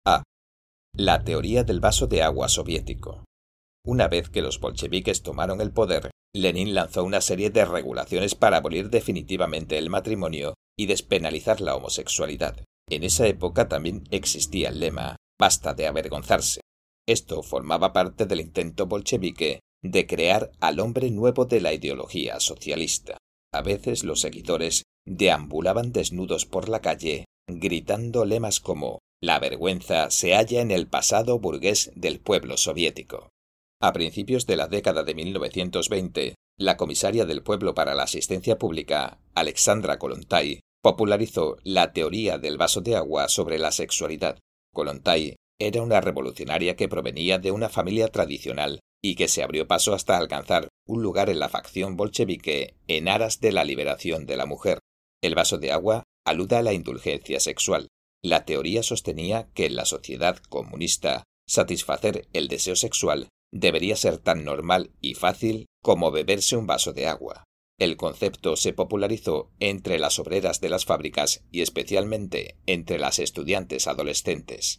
A. 0.05 0.23
La 0.95 1.25
teoría 1.25 1.65
del 1.65 1.81
vaso 1.81 2.07
de 2.07 2.23
agua 2.23 2.49
soviético. 2.51 3.25
Una 3.87 4.09
vez 4.09 4.29
que 4.29 4.43
los 4.43 4.61
bolcheviques 4.61 5.23
tomaron 5.23 5.63
el 5.63 5.73
poder, 5.73 6.11
Lenin 6.33 6.75
lanzó 6.75 7.03
una 7.03 7.21
serie 7.21 7.51
de 7.51 7.65
regulaciones 7.65 8.35
para 8.35 8.59
abolir 8.59 8.89
definitivamente 8.89 9.79
el 9.79 9.91
matrimonio 9.91 10.55
y 10.79 10.87
despenalizar 10.87 11.61
la 11.61 11.75
homosexualidad. 11.75 12.65
En 12.89 13.03
esa 13.03 13.27
época 13.27 13.69
también 13.69 14.05
existía 14.11 14.69
el 14.69 14.81
lema 14.81 15.17
Basta 15.39 15.75
de 15.75 15.87
avergonzarse. 15.87 16.61
Esto 17.09 17.43
formaba 17.43 17.93
parte 17.93 18.27
del 18.27 18.41
intento 18.41 18.87
bolchevique 18.87 19.61
de 19.83 20.07
crear 20.07 20.53
al 20.61 20.79
hombre 20.81 21.11
nuevo 21.11 21.47
de 21.47 21.61
la 21.61 21.73
ideología 21.73 22.39
socialista. 22.41 23.17
A 23.53 23.63
veces 23.63 24.05
los 24.05 24.21
seguidores 24.21 24.85
deambulaban 25.07 25.93
desnudos 25.93 26.47
por 26.47 26.69
la 26.69 26.81
calle, 26.81 27.25
gritando 27.49 28.25
lemas 28.25 28.61
como 28.61 28.99
La 29.23 29.39
vergüenza 29.39 30.11
se 30.11 30.35
halla 30.35 30.61
en 30.61 30.71
el 30.71 30.87
pasado 30.87 31.39
burgués 31.39 31.91
del 31.95 32.21
pueblo 32.21 32.57
soviético. 32.57 33.31
A 33.83 33.95
principios 33.95 34.45
de 34.47 34.57
la 34.57 34.69
década 34.69 35.05
de 35.05 35.15
1920, 35.15 36.35
la 36.59 36.77
comisaria 36.77 37.25
del 37.25 37.43
pueblo 37.43 37.75
para 37.75 37.95
la 37.95 38.03
asistencia 38.03 38.59
pública, 38.59 39.19
Alexandra 39.35 39.99
Kolontai, 39.99 40.61
popularizó 40.83 41.57
la 41.65 41.95
teoría 41.95 42.37
del 42.37 42.59
vaso 42.59 42.83
de 42.83 42.97
agua 42.97 43.29
sobre 43.29 43.59
la 43.59 43.73
sexualidad. 43.73 44.39
Kolontai 44.75 45.37
era 45.59 45.81
una 45.81 46.03
revolucionaria 46.03 46.77
que 46.77 46.89
provenía 46.89 47.39
de 47.39 47.53
una 47.53 47.71
familia 47.71 48.09
tradicional 48.09 48.81
y 49.03 49.15
que 49.15 49.29
se 49.29 49.43
abrió 49.43 49.67
paso 49.67 49.95
hasta 49.95 50.19
alcanzar 50.19 50.69
un 50.87 51.03
lugar 51.03 51.31
en 51.31 51.39
la 51.39 51.49
facción 51.49 51.97
bolchevique 51.97 52.77
en 52.87 53.09
aras 53.09 53.41
de 53.41 53.53
la 53.53 53.65
liberación 53.65 54.27
de 54.27 54.37
la 54.37 54.45
mujer. 54.45 54.79
El 55.23 55.35
vaso 55.35 55.57
de 55.57 55.73
agua 55.73 56.05
aluda 56.27 56.59
a 56.59 56.63
la 56.63 56.75
indulgencia 56.75 57.41
sexual. 57.41 57.89
La 58.23 58.45
teoría 58.45 58.83
sostenía 58.83 59.49
que 59.55 59.65
en 59.65 59.77
la 59.77 59.87
sociedad 59.87 60.37
comunista 60.51 61.25
satisfacer 61.47 62.29
el 62.35 62.49
deseo 62.49 62.77
sexual 62.77 63.29
debería 63.53 63.97
ser 63.97 64.19
tan 64.19 64.45
normal 64.45 64.93
y 65.01 65.15
fácil 65.15 65.67
como 65.83 66.11
beberse 66.11 66.57
un 66.57 66.67
vaso 66.67 66.93
de 66.93 67.07
agua. 67.07 67.45
El 67.79 67.97
concepto 67.97 68.57
se 68.57 68.75
popularizó 68.75 69.51
entre 69.59 69.99
las 69.99 70.19
obreras 70.19 70.61
de 70.61 70.69
las 70.69 70.85
fábricas 70.85 71.45
y 71.51 71.63
especialmente 71.63 72.59
entre 72.67 72.99
las 72.99 73.19
estudiantes 73.19 73.87
adolescentes. 73.87 74.79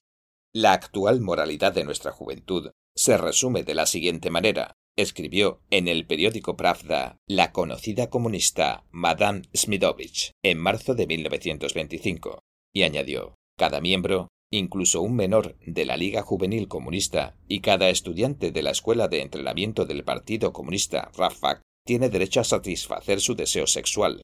La 0.53 0.73
actual 0.73 1.21
moralidad 1.21 1.73
de 1.73 1.83
nuestra 1.83 2.11
juventud 2.11 2.71
se 2.95 3.17
resume 3.17 3.63
de 3.63 3.73
la 3.73 3.85
siguiente 3.85 4.29
manera, 4.29 4.75
escribió 4.97 5.61
en 5.69 5.87
el 5.87 6.05
periódico 6.05 6.57
Pravda 6.57 7.17
la 7.25 7.51
conocida 7.51 8.09
comunista 8.09 8.85
Madame 8.91 9.43
Smidovich 9.55 10.31
en 10.43 10.59
marzo 10.59 10.93
de 10.93 11.07
1925, 11.07 12.43
y 12.73 12.83
añadió, 12.83 13.35
cada 13.57 13.81
miembro 13.81 14.27
incluso 14.51 15.01
un 15.01 15.15
menor 15.15 15.57
de 15.65 15.85
la 15.85 15.97
Liga 15.97 16.21
Juvenil 16.21 16.67
Comunista 16.67 17.35
y 17.47 17.61
cada 17.61 17.89
estudiante 17.89 18.51
de 18.51 18.61
la 18.61 18.71
Escuela 18.71 19.07
de 19.07 19.21
Entrenamiento 19.21 19.85
del 19.85 20.03
Partido 20.03 20.51
Comunista 20.51 21.09
RAFAC 21.15 21.61
tiene 21.85 22.09
derecho 22.09 22.41
a 22.41 22.43
satisfacer 22.43 23.21
su 23.21 23.35
deseo 23.35 23.65
sexual. 23.65 24.21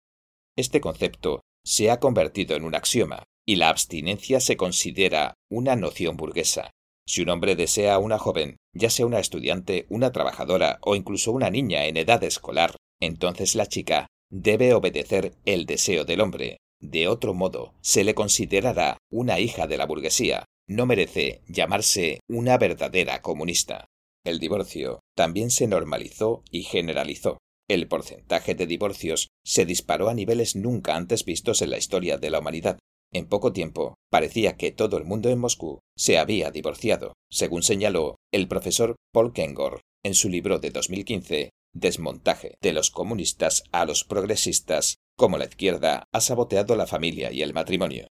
Este 0.58 0.82
concepto 0.82 1.42
se 1.66 1.90
ha 1.90 2.00
convertido 2.00 2.56
en 2.56 2.64
un 2.64 2.76
axioma, 2.76 3.24
y 3.46 3.56
la 3.56 3.70
abstinencia 3.70 4.40
se 4.42 4.58
considera 4.58 5.34
una 5.50 5.76
noción 5.76 6.18
burguesa. 6.18 6.72
Si 7.08 7.22
un 7.22 7.30
hombre 7.30 7.56
desea 7.56 7.96
a 7.96 8.00
una 8.00 8.20
joven, 8.20 8.58
ya 8.74 8.90
sea 8.90 9.06
una 9.06 9.20
estudiante, 9.20 9.86
una 9.90 10.12
trabajadora 10.12 10.80
o 10.82 10.96
incluso 10.96 11.32
una 11.32 11.50
niña 11.50 11.86
en 11.86 11.96
edad 11.96 12.22
escolar, 12.26 12.76
entonces 13.02 13.56
la 13.56 13.66
chica 13.66 14.08
debe 14.30 14.74
obedecer 14.74 15.34
el 15.46 15.66
deseo 15.66 16.04
del 16.04 16.20
hombre, 16.20 16.58
de 16.80 17.08
otro 17.08 17.34
modo, 17.34 17.74
se 17.82 18.04
le 18.04 18.14
considerará 18.14 18.98
una 19.12 19.40
hija 19.40 19.68
de 19.68 19.78
la 19.78 19.86
burguesía. 19.86 20.46
No 20.68 20.86
merece 20.86 21.42
llamarse 21.48 22.20
una 22.30 22.58
verdadera 22.58 23.22
comunista. 23.22 23.88
El 24.26 24.40
divorcio 24.40 25.00
también 25.16 25.50
se 25.50 25.68
normalizó 25.68 26.44
y 26.52 26.64
generalizó. 26.64 27.38
El 27.70 27.88
porcentaje 27.88 28.56
de 28.56 28.68
divorcios 28.68 29.30
se 29.46 29.66
disparó 29.66 30.10
a 30.10 30.14
niveles 30.14 30.56
nunca 30.56 30.96
antes 30.96 31.26
vistos 31.26 31.62
en 31.62 31.72
la 31.72 31.78
historia 31.78 32.18
de 32.18 32.30
la 32.30 32.40
humanidad. 32.40 32.80
En 33.14 33.28
poco 33.28 33.54
tiempo, 33.54 33.96
parecía 34.10 34.58
que 34.58 34.72
todo 34.72 34.98
el 34.98 35.06
mundo 35.06 35.30
en 35.30 35.40
Moscú 35.40 35.80
se 35.96 36.18
había 36.18 36.52
divorciado, 36.52 37.14
según 37.32 37.64
señaló 37.64 38.18
el 38.34 38.48
profesor 38.48 38.96
Paul 39.14 39.34
Kengor 39.34 39.82
en 40.04 40.14
su 40.14 40.30
libro 40.30 40.60
de 40.60 40.72
2015, 40.72 41.50
Desmontaje 41.74 42.56
de 42.62 42.74
los 42.74 42.92
comunistas 42.92 43.64
a 43.72 43.86
los 43.86 44.04
progresistas 44.04 44.97
como 45.18 45.38
la 45.38 45.46
izquierda 45.46 46.04
ha 46.14 46.22
saboteado 46.22 46.76
la 46.76 46.88
familia 46.88 47.32
y 47.32 47.42
el 47.42 47.54
matrimonio. 47.54 48.08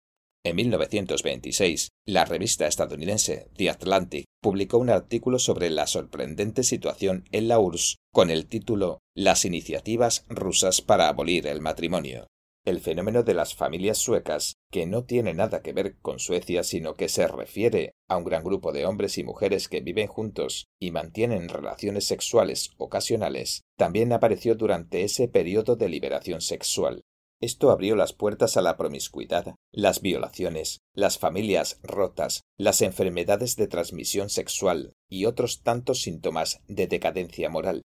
En 0.44 0.56
1926, 0.56 1.90
la 2.08 2.26
revista 2.26 2.66
estadounidense 2.66 3.50
The 3.58 3.70
Atlantic 3.70 4.26
publicó 4.42 4.80
un 4.80 4.90
artículo 4.90 5.38
sobre 5.38 5.70
la 5.70 5.86
sorprendente 5.86 6.64
situación 6.64 7.26
en 7.32 7.48
la 7.48 7.60
URSS 7.60 7.98
con 8.12 8.32
el 8.32 8.48
título 8.48 9.00
Las 9.16 9.46
iniciativas 9.46 10.26
rusas 10.30 10.82
para 10.82 11.10
abolir 11.10 11.46
el 11.46 11.62
matrimonio. 11.62 12.28
El 12.64 12.80
fenómeno 12.80 13.24
de 13.24 13.34
las 13.34 13.56
familias 13.56 13.98
suecas, 13.98 14.58
que 14.70 14.86
no 14.86 15.04
tiene 15.04 15.34
nada 15.34 15.64
que 15.64 15.74
ver 15.74 15.98
con 16.00 16.20
Suecia, 16.20 16.62
sino 16.62 16.94
que 16.94 17.10
se 17.10 17.28
refiere 17.28 17.96
a 18.08 18.18
un 18.18 18.24
gran 18.24 18.44
grupo 18.44 18.72
de 18.72 18.86
hombres 18.86 19.18
y 19.18 19.24
mujeres 19.24 19.68
que 19.68 19.82
viven 19.82 20.06
juntos 20.06 20.68
y 20.80 20.92
mantienen 20.92 21.50
relaciones 21.50 22.06
sexuales 22.06 22.70
ocasionales, 22.78 23.64
también 23.78 24.14
apareció 24.14 24.54
durante 24.54 25.04
ese 25.04 25.28
periodo 25.28 25.76
de 25.76 25.90
liberación 25.90 26.40
sexual. 26.42 27.04
Esto 27.40 27.72
abrió 27.72 27.96
las 27.96 28.14
puertas 28.14 28.56
a 28.56 28.62
la 28.62 28.78
promiscuidad, 28.78 29.56
las 29.72 30.02
violaciones, 30.02 30.82
las 30.94 31.18
familias 31.18 31.80
rotas, 31.82 32.44
las 32.58 32.84
enfermedades 32.84 33.56
de 33.56 33.68
transmisión 33.68 34.30
sexual 34.30 34.94
y 35.10 35.26
otros 35.26 35.64
tantos 35.64 36.04
síntomas 36.04 36.62
de 36.68 36.86
decadencia 36.86 37.50
moral. 37.50 37.82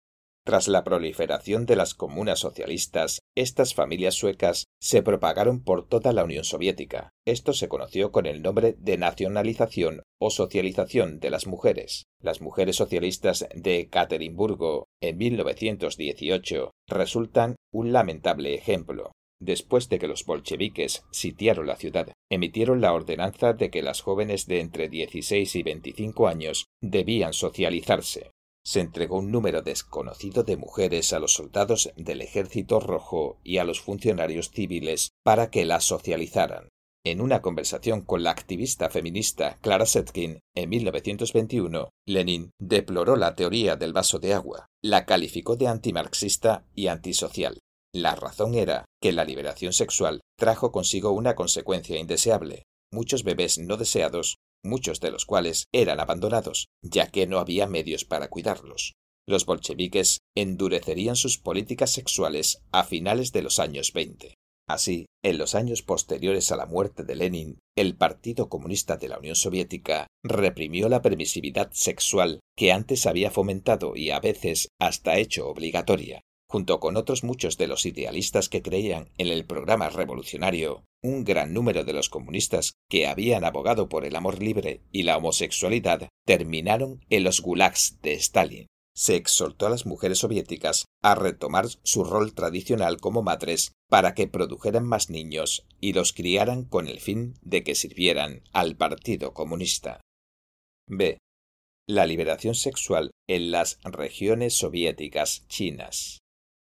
Tras 0.44 0.66
la 0.66 0.82
proliferación 0.82 1.66
de 1.66 1.76
las 1.76 1.94
comunas 1.94 2.40
socialistas, 2.40 3.20
estas 3.36 3.74
familias 3.74 4.16
suecas 4.16 4.66
se 4.80 5.00
propagaron 5.00 5.62
por 5.62 5.86
toda 5.86 6.12
la 6.12 6.24
Unión 6.24 6.42
Soviética. 6.42 7.10
Esto 7.24 7.52
se 7.52 7.68
conoció 7.68 8.10
con 8.10 8.26
el 8.26 8.42
nombre 8.42 8.74
de 8.76 8.98
nacionalización 8.98 10.02
o 10.20 10.30
socialización 10.30 11.20
de 11.20 11.30
las 11.30 11.46
mujeres. 11.46 12.06
Las 12.20 12.40
mujeres 12.40 12.74
socialistas 12.74 13.46
de 13.54 13.80
Ekaterimburgo 13.80 14.88
en 15.00 15.16
1918 15.16 16.72
resultan 16.88 17.54
un 17.72 17.92
lamentable 17.92 18.54
ejemplo. 18.54 19.12
Después 19.40 19.88
de 19.88 20.00
que 20.00 20.08
los 20.08 20.24
bolcheviques 20.24 21.04
sitiaron 21.12 21.68
la 21.68 21.76
ciudad, 21.76 22.12
emitieron 22.28 22.80
la 22.80 22.92
ordenanza 22.92 23.52
de 23.52 23.70
que 23.70 23.82
las 23.82 24.00
jóvenes 24.00 24.46
de 24.48 24.58
entre 24.58 24.88
16 24.88 25.54
y 25.54 25.62
25 25.62 26.26
años 26.26 26.66
debían 26.80 27.32
socializarse 27.32 28.32
se 28.64 28.80
entregó 28.80 29.18
un 29.18 29.30
número 29.30 29.62
desconocido 29.62 30.44
de 30.44 30.56
mujeres 30.56 31.12
a 31.12 31.18
los 31.18 31.34
soldados 31.34 31.92
del 31.96 32.20
Ejército 32.20 32.80
Rojo 32.80 33.38
y 33.42 33.58
a 33.58 33.64
los 33.64 33.80
funcionarios 33.80 34.50
civiles 34.50 35.10
para 35.22 35.50
que 35.50 35.64
las 35.64 35.84
socializaran. 35.84 36.68
En 37.04 37.20
una 37.20 37.42
conversación 37.42 38.02
con 38.02 38.22
la 38.22 38.30
activista 38.30 38.88
feminista 38.88 39.58
Clara 39.60 39.86
Setkin 39.86 40.38
en 40.54 40.70
1921, 40.70 41.90
Lenin 42.06 42.52
deploró 42.60 43.16
la 43.16 43.34
teoría 43.34 43.74
del 43.74 43.92
vaso 43.92 44.20
de 44.20 44.34
agua, 44.34 44.66
la 44.80 45.04
calificó 45.04 45.56
de 45.56 45.66
antimarxista 45.66 46.64
y 46.76 46.86
antisocial. 46.86 47.58
La 47.92 48.14
razón 48.14 48.54
era 48.54 48.84
que 49.00 49.12
la 49.12 49.24
liberación 49.24 49.72
sexual 49.72 50.20
trajo 50.38 50.70
consigo 50.70 51.10
una 51.10 51.34
consecuencia 51.34 51.98
indeseable. 51.98 52.62
Muchos 52.92 53.24
bebés 53.24 53.58
no 53.58 53.76
deseados 53.76 54.36
muchos 54.62 55.00
de 55.00 55.10
los 55.10 55.26
cuales 55.26 55.66
eran 55.72 56.00
abandonados, 56.00 56.68
ya 56.82 57.08
que 57.08 57.26
no 57.26 57.38
había 57.38 57.66
medios 57.66 58.04
para 58.04 58.28
cuidarlos. 58.28 58.94
Los 59.26 59.46
bolcheviques 59.46 60.18
endurecerían 60.36 61.16
sus 61.16 61.38
políticas 61.38 61.90
sexuales 61.90 62.62
a 62.72 62.84
finales 62.84 63.32
de 63.32 63.42
los 63.42 63.58
años 63.58 63.92
20. 63.92 64.34
Así, 64.68 65.06
en 65.22 65.38
los 65.38 65.54
años 65.54 65.82
posteriores 65.82 66.50
a 66.50 66.56
la 66.56 66.66
muerte 66.66 67.04
de 67.04 67.14
Lenin, 67.14 67.58
el 67.76 67.96
Partido 67.96 68.48
Comunista 68.48 68.96
de 68.96 69.08
la 69.08 69.18
Unión 69.18 69.36
Soviética 69.36 70.06
reprimió 70.22 70.88
la 70.88 71.02
permisividad 71.02 71.70
sexual 71.72 72.40
que 72.56 72.72
antes 72.72 73.06
había 73.06 73.30
fomentado 73.30 73.96
y 73.96 74.10
a 74.10 74.20
veces 74.20 74.68
hasta 74.80 75.18
hecho 75.18 75.48
obligatoria. 75.48 76.22
junto 76.52 76.80
con 76.80 76.98
otros 76.98 77.24
muchos 77.24 77.56
de 77.56 77.66
los 77.66 77.86
idealistas 77.86 78.50
que 78.50 78.60
creían 78.60 79.08
en 79.16 79.28
el 79.28 79.46
programa 79.46 79.88
revolucionario, 79.88 80.84
un 81.02 81.24
gran 81.24 81.52
número 81.52 81.84
de 81.84 81.92
los 81.92 82.08
comunistas 82.08 82.74
que 82.88 83.06
habían 83.06 83.44
abogado 83.44 83.88
por 83.88 84.04
el 84.04 84.16
amor 84.16 84.40
libre 84.40 84.82
y 84.92 85.02
la 85.02 85.16
homosexualidad 85.16 86.08
terminaron 86.24 87.04
en 87.10 87.24
los 87.24 87.40
gulags 87.40 87.98
de 88.02 88.14
Stalin. 88.14 88.66
Se 88.94 89.16
exhortó 89.16 89.66
a 89.66 89.70
las 89.70 89.86
mujeres 89.86 90.18
soviéticas 90.18 90.84
a 91.02 91.14
retomar 91.14 91.66
su 91.82 92.04
rol 92.04 92.34
tradicional 92.34 93.00
como 93.00 93.22
madres 93.22 93.72
para 93.88 94.14
que 94.14 94.28
produjeran 94.28 94.86
más 94.86 95.10
niños 95.10 95.66
y 95.80 95.94
los 95.94 96.12
criaran 96.12 96.64
con 96.64 96.86
el 96.86 97.00
fin 97.00 97.34
de 97.40 97.64
que 97.64 97.74
sirvieran 97.74 98.42
al 98.52 98.76
Partido 98.76 99.32
Comunista. 99.32 100.00
B. 100.86 101.18
La 101.88 102.06
liberación 102.06 102.54
sexual 102.54 103.10
en 103.28 103.50
las 103.50 103.78
regiones 103.82 104.54
soviéticas 104.54 105.46
chinas. 105.48 106.21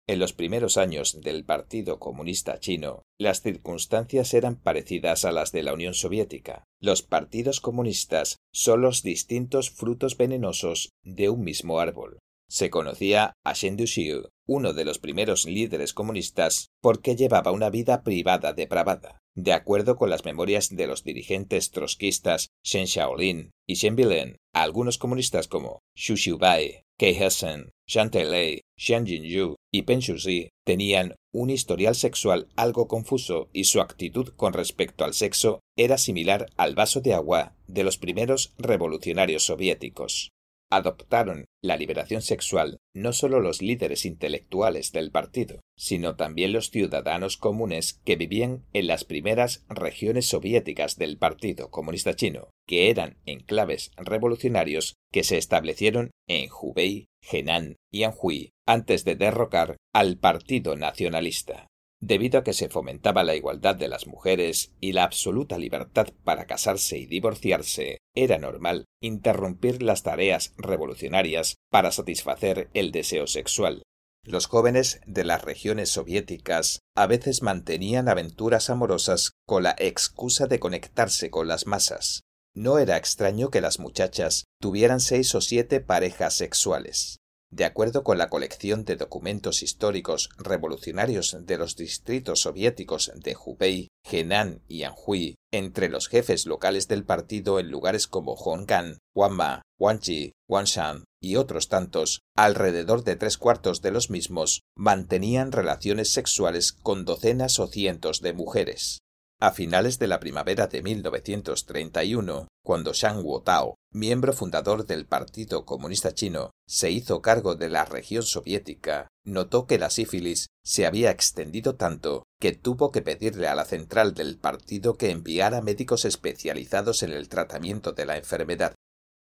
En 0.09 0.21
los 0.21 0.33
primeros 0.33 0.77
años 0.77 1.21
del 1.21 1.45
Partido 1.45 1.99
Comunista 1.99 2.61
Chino, 2.61 3.03
las 3.19 3.43
circunstancias 3.43 4.35
eran 4.35 4.55
parecidas 4.55 5.25
a 5.25 5.33
las 5.33 5.51
de 5.51 5.65
la 5.65 5.75
Unión 5.75 5.95
Soviética. 5.95 6.63
Los 6.81 7.03
partidos 7.03 7.61
comunistas 7.61 8.37
son 8.53 8.83
los 8.83 9.03
distintos 9.03 9.71
frutos 9.71 10.17
venenosos 10.17 10.91
de 11.03 11.29
un 11.29 11.43
mismo 11.43 11.81
árbol. 11.81 12.21
Se 12.49 12.71
conocía 12.71 13.33
a 13.45 13.55
Shen 13.55 13.77
Duxiu, 13.77 14.29
uno 14.47 14.73
de 14.75 14.85
los 14.85 15.01
primeros 15.01 15.45
líderes 15.45 15.93
comunistas, 15.93 16.69
porque 16.81 17.17
llevaba 17.17 17.51
una 17.51 17.71
vida 17.71 18.05
privada 18.05 18.53
depravada. 18.53 19.19
De 19.37 19.53
acuerdo 19.53 19.97
con 19.97 20.09
las 20.09 20.25
memorias 20.25 20.75
de 20.75 20.87
los 20.87 21.05
dirigentes 21.05 21.71
trotskistas 21.71 22.49
Shen 22.65 22.87
Shaolin 22.87 23.51
y 23.67 23.75
Shen 23.75 23.95
Bilen, 23.95 24.39
algunos 24.55 24.97
comunistas 24.97 25.47
como 25.47 25.81
Xu 25.95 26.17
Xiubai, 26.17 26.83
Kei 26.99 27.15
Hessen, 27.15 27.71
Zhang 27.87 28.11
Lei, 28.15 28.63
Xian 28.79 29.05
Jinyu 29.05 29.57
y 29.71 29.83
Pen 29.83 30.01
Shuzi 30.01 30.49
tenían 30.65 31.15
un 31.35 31.51
historial 31.51 31.95
sexual 31.95 32.49
algo 32.57 32.89
confuso 32.89 33.51
y 33.53 33.65
su 33.65 33.83
actitud 33.83 34.29
con 34.37 34.55
respecto 34.55 35.05
al 35.05 35.13
sexo 35.13 35.61
era 35.77 35.99
similar 35.99 36.47
al 36.57 36.75
vaso 36.75 37.03
de 37.03 37.13
agua 37.13 37.55
de 37.67 37.85
los 37.85 37.99
primeros 37.99 38.55
revolucionarios 38.57 39.45
soviéticos 39.45 40.31
adoptaron 40.71 41.45
la 41.63 41.77
liberación 41.77 42.23
sexual 42.23 42.79
no 42.95 43.13
solo 43.13 43.41
los 43.41 43.63
líderes 43.63 44.05
intelectuales 44.05 44.93
del 44.93 45.11
partido, 45.11 45.61
sino 45.77 46.17
también 46.17 46.53
los 46.53 46.71
ciudadanos 46.71 47.37
comunes 47.37 48.01
que 48.05 48.17
vivían 48.17 48.65
en 48.73 48.87
las 48.87 49.05
primeras 49.05 49.65
regiones 49.69 50.27
soviéticas 50.27 50.97
del 50.97 51.19
Partido 51.19 51.71
Comunista 51.71 52.15
Chino, 52.15 52.51
que 52.67 52.91
eran 52.91 53.19
enclaves 53.27 53.93
revolucionarios 53.97 54.95
que 55.13 55.25
se 55.25 55.39
establecieron 55.39 56.11
en 56.29 56.49
Hubei, 56.51 57.07
Henan 57.21 57.77
y 57.93 58.05
Anhui 58.05 58.51
antes 58.67 59.05
de 59.05 59.17
derrocar 59.17 59.77
al 59.93 60.19
Partido 60.19 60.77
Nacionalista 60.77 61.69
debido 62.01 62.39
a 62.39 62.45
que 62.45 62.53
se 62.53 62.69
fomentaba 62.69 63.25
la 63.25 63.35
igualdad 63.35 63.77
de 63.77 63.89
las 63.89 64.07
mujeres 64.07 64.73
y 64.81 64.93
la 64.93 65.05
absoluta 65.05 65.59
libertad 65.59 66.09
para 66.25 66.47
casarse 66.47 66.99
y 66.99 67.07
divorciarse, 67.07 67.99
era 68.15 68.39
normal 68.39 68.85
interrumpir 69.01 69.83
las 69.83 70.03
tareas 70.03 70.55
revolucionarias 70.57 71.57
para 71.71 71.93
satisfacer 71.93 72.71
el 72.75 72.93
deseo 72.93 73.27
sexual. 73.27 73.83
Los 74.25 74.47
jóvenes 74.47 75.01
de 75.07 75.25
las 75.25 75.45
regiones 75.45 75.91
soviéticas 75.91 76.81
a 76.97 77.07
veces 77.07 77.43
mantenían 77.43 78.09
aventuras 78.09 78.71
amorosas 78.71 79.31
con 79.47 79.63
la 79.63 79.77
excusa 79.79 80.49
de 80.49 80.59
conectarse 80.59 81.31
con 81.31 81.47
las 81.47 81.67
masas. 81.67 82.23
No 82.53 82.79
era 82.79 82.97
extraño 82.97 83.51
que 83.51 83.61
las 83.61 83.79
muchachas 83.79 84.47
tuvieran 84.61 84.99
seis 84.99 85.35
o 85.35 85.41
siete 85.41 85.81
parejas 85.81 86.35
sexuales. 86.35 87.19
De 87.51 87.65
acuerdo 87.65 88.03
con 88.03 88.19
la 88.19 88.29
colección 88.29 88.85
de 88.85 88.97
documentos 88.97 89.63
históricos 89.63 90.31
revolucionarios 90.37 91.37
de 91.41 91.59
los 91.59 91.77
distritos 91.77 92.41
soviéticos 92.41 93.13
de 93.15 93.37
Hubei, 93.37 93.89
Henan 94.05 94.63
y 94.67 94.83
Anhui, 94.83 95.37
entre 95.53 95.89
los 95.89 96.09
jefes 96.09 96.47
locales 96.47 96.89
del 96.89 97.05
partido 97.05 97.61
en 97.61 97.71
lugares 97.71 98.09
como 98.09 98.35
Honggan, 98.35 98.99
Wanma, 99.15 99.63
Wanji, 99.79 100.33
Wanshan 100.49 101.05
y 101.21 101.37
otros 101.37 101.69
tantos, 101.69 102.21
alrededor 102.37 103.05
de 103.05 103.17
tres 103.17 103.39
cuartos 103.39 103.81
de 103.81 103.91
los 103.91 104.11
mismos 104.11 104.63
mantenían 104.77 105.53
relaciones 105.53 106.13
sexuales 106.13 106.73
con 106.73 107.05
docenas 107.05 107.59
o 107.59 107.69
cientos 107.69 108.21
de 108.21 108.33
mujeres. 108.33 109.01
A 109.39 109.51
finales 109.51 109.99
de 109.99 110.07
la 110.07 110.19
primavera 110.19 110.67
de 110.67 110.83
1931, 110.83 112.49
cuando 112.65 112.95
Shang 112.95 113.23
Wotao, 113.23 113.75
miembro 113.93 114.33
fundador 114.33 114.87
del 114.87 115.05
Partido 115.05 115.67
Comunista 115.67 116.15
Chino, 116.15 116.53
se 116.67 116.91
hizo 116.91 117.21
cargo 117.21 117.55
de 117.55 117.69
la 117.69 117.85
región 117.85 118.23
soviética, 118.23 119.09
notó 119.27 119.67
que 119.67 119.79
la 119.79 119.91
sífilis 119.91 120.47
se 120.65 120.87
había 120.87 121.11
extendido 121.11 121.75
tanto 121.75 122.25
que 122.41 122.53
tuvo 122.53 122.91
que 122.91 123.03
pedirle 123.03 123.47
a 123.47 123.55
la 123.55 123.67
central 123.67 124.15
del 124.15 124.39
partido 124.39 124.97
que 124.97 125.11
enviara 125.11 125.61
médicos 125.61 126.07
especializados 126.07 127.03
en 127.03 127.13
el 127.13 127.29
tratamiento 127.29 127.93
de 127.93 128.07
la 128.07 128.17
enfermedad. 128.17 128.75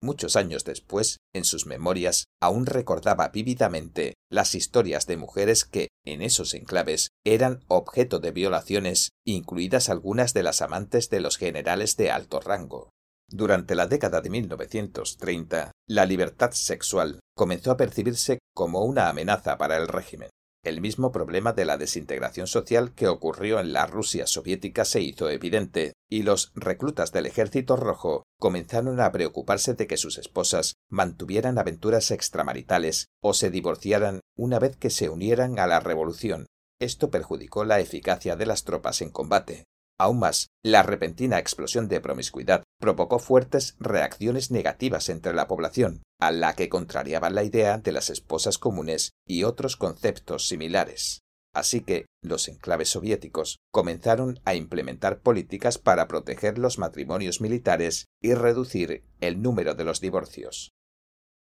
Muchos 0.02 0.34
años 0.34 0.64
después, 0.64 1.18
en 1.32 1.44
sus 1.44 1.64
memorias, 1.64 2.24
aún 2.40 2.66
recordaba 2.66 3.28
vívidamente 3.28 4.14
las 4.28 4.56
historias 4.56 5.06
de 5.06 5.16
mujeres 5.16 5.64
que, 5.64 5.90
en 6.04 6.22
esos 6.22 6.54
enclaves, 6.54 7.10
eran 7.24 7.60
objeto 7.68 8.18
de 8.18 8.32
violaciones, 8.32 9.10
incluidas 9.24 9.88
algunas 9.88 10.34
de 10.34 10.42
las 10.42 10.60
amantes 10.60 11.08
de 11.08 11.20
los 11.20 11.38
generales 11.38 11.96
de 11.96 12.10
alto 12.10 12.40
rango. 12.40 12.90
Durante 13.28 13.76
la 13.76 13.86
década 13.86 14.20
de 14.20 14.30
1930, 14.30 15.70
la 15.88 16.04
libertad 16.04 16.50
sexual 16.50 17.20
comenzó 17.36 17.70
a 17.70 17.76
percibirse 17.76 18.40
como 18.54 18.84
una 18.84 19.08
amenaza 19.08 19.56
para 19.56 19.76
el 19.76 19.86
régimen. 19.86 20.30
El 20.64 20.80
mismo 20.80 21.10
problema 21.10 21.52
de 21.52 21.64
la 21.64 21.76
desintegración 21.76 22.46
social 22.46 22.94
que 22.94 23.08
ocurrió 23.08 23.58
en 23.58 23.72
la 23.72 23.86
Rusia 23.86 24.28
soviética 24.28 24.84
se 24.84 25.00
hizo 25.00 25.28
evidente, 25.28 25.94
y 26.08 26.22
los 26.22 26.52
reclutas 26.54 27.10
del 27.10 27.26
Ejército 27.26 27.74
Rojo 27.74 28.22
comenzaron 28.38 29.00
a 29.00 29.10
preocuparse 29.10 29.74
de 29.74 29.88
que 29.88 29.96
sus 29.96 30.18
esposas 30.18 30.76
mantuvieran 30.88 31.58
aventuras 31.58 32.12
extramaritales 32.12 33.06
o 33.20 33.34
se 33.34 33.50
divorciaran 33.50 34.20
una 34.36 34.60
vez 34.60 34.76
que 34.76 34.90
se 34.90 35.08
unieran 35.08 35.58
a 35.58 35.66
la 35.66 35.80
revolución. 35.80 36.46
Esto 36.80 37.10
perjudicó 37.10 37.64
la 37.64 37.80
eficacia 37.80 38.36
de 38.36 38.46
las 38.46 38.62
tropas 38.62 39.02
en 39.02 39.10
combate. 39.10 39.64
Aún 39.98 40.18
más, 40.18 40.48
la 40.64 40.82
repentina 40.82 41.38
explosión 41.38 41.88
de 41.88 42.00
promiscuidad 42.00 42.62
provocó 42.80 43.18
fuertes 43.18 43.76
reacciones 43.78 44.50
negativas 44.50 45.08
entre 45.08 45.32
la 45.32 45.46
población, 45.46 46.02
a 46.20 46.30
la 46.30 46.54
que 46.54 46.68
contrariaban 46.68 47.34
la 47.34 47.44
idea 47.44 47.78
de 47.78 47.92
las 47.92 48.10
esposas 48.10 48.58
comunes 48.58 49.12
y 49.26 49.44
otros 49.44 49.76
conceptos 49.76 50.48
similares. 50.48 51.20
Así 51.54 51.82
que 51.82 52.06
los 52.22 52.48
enclaves 52.48 52.88
soviéticos 52.88 53.58
comenzaron 53.70 54.40
a 54.44 54.54
implementar 54.54 55.20
políticas 55.20 55.78
para 55.78 56.08
proteger 56.08 56.58
los 56.58 56.78
matrimonios 56.78 57.40
militares 57.40 58.06
y 58.22 58.34
reducir 58.34 59.04
el 59.20 59.42
número 59.42 59.74
de 59.74 59.84
los 59.84 60.00
divorcios. 60.00 60.72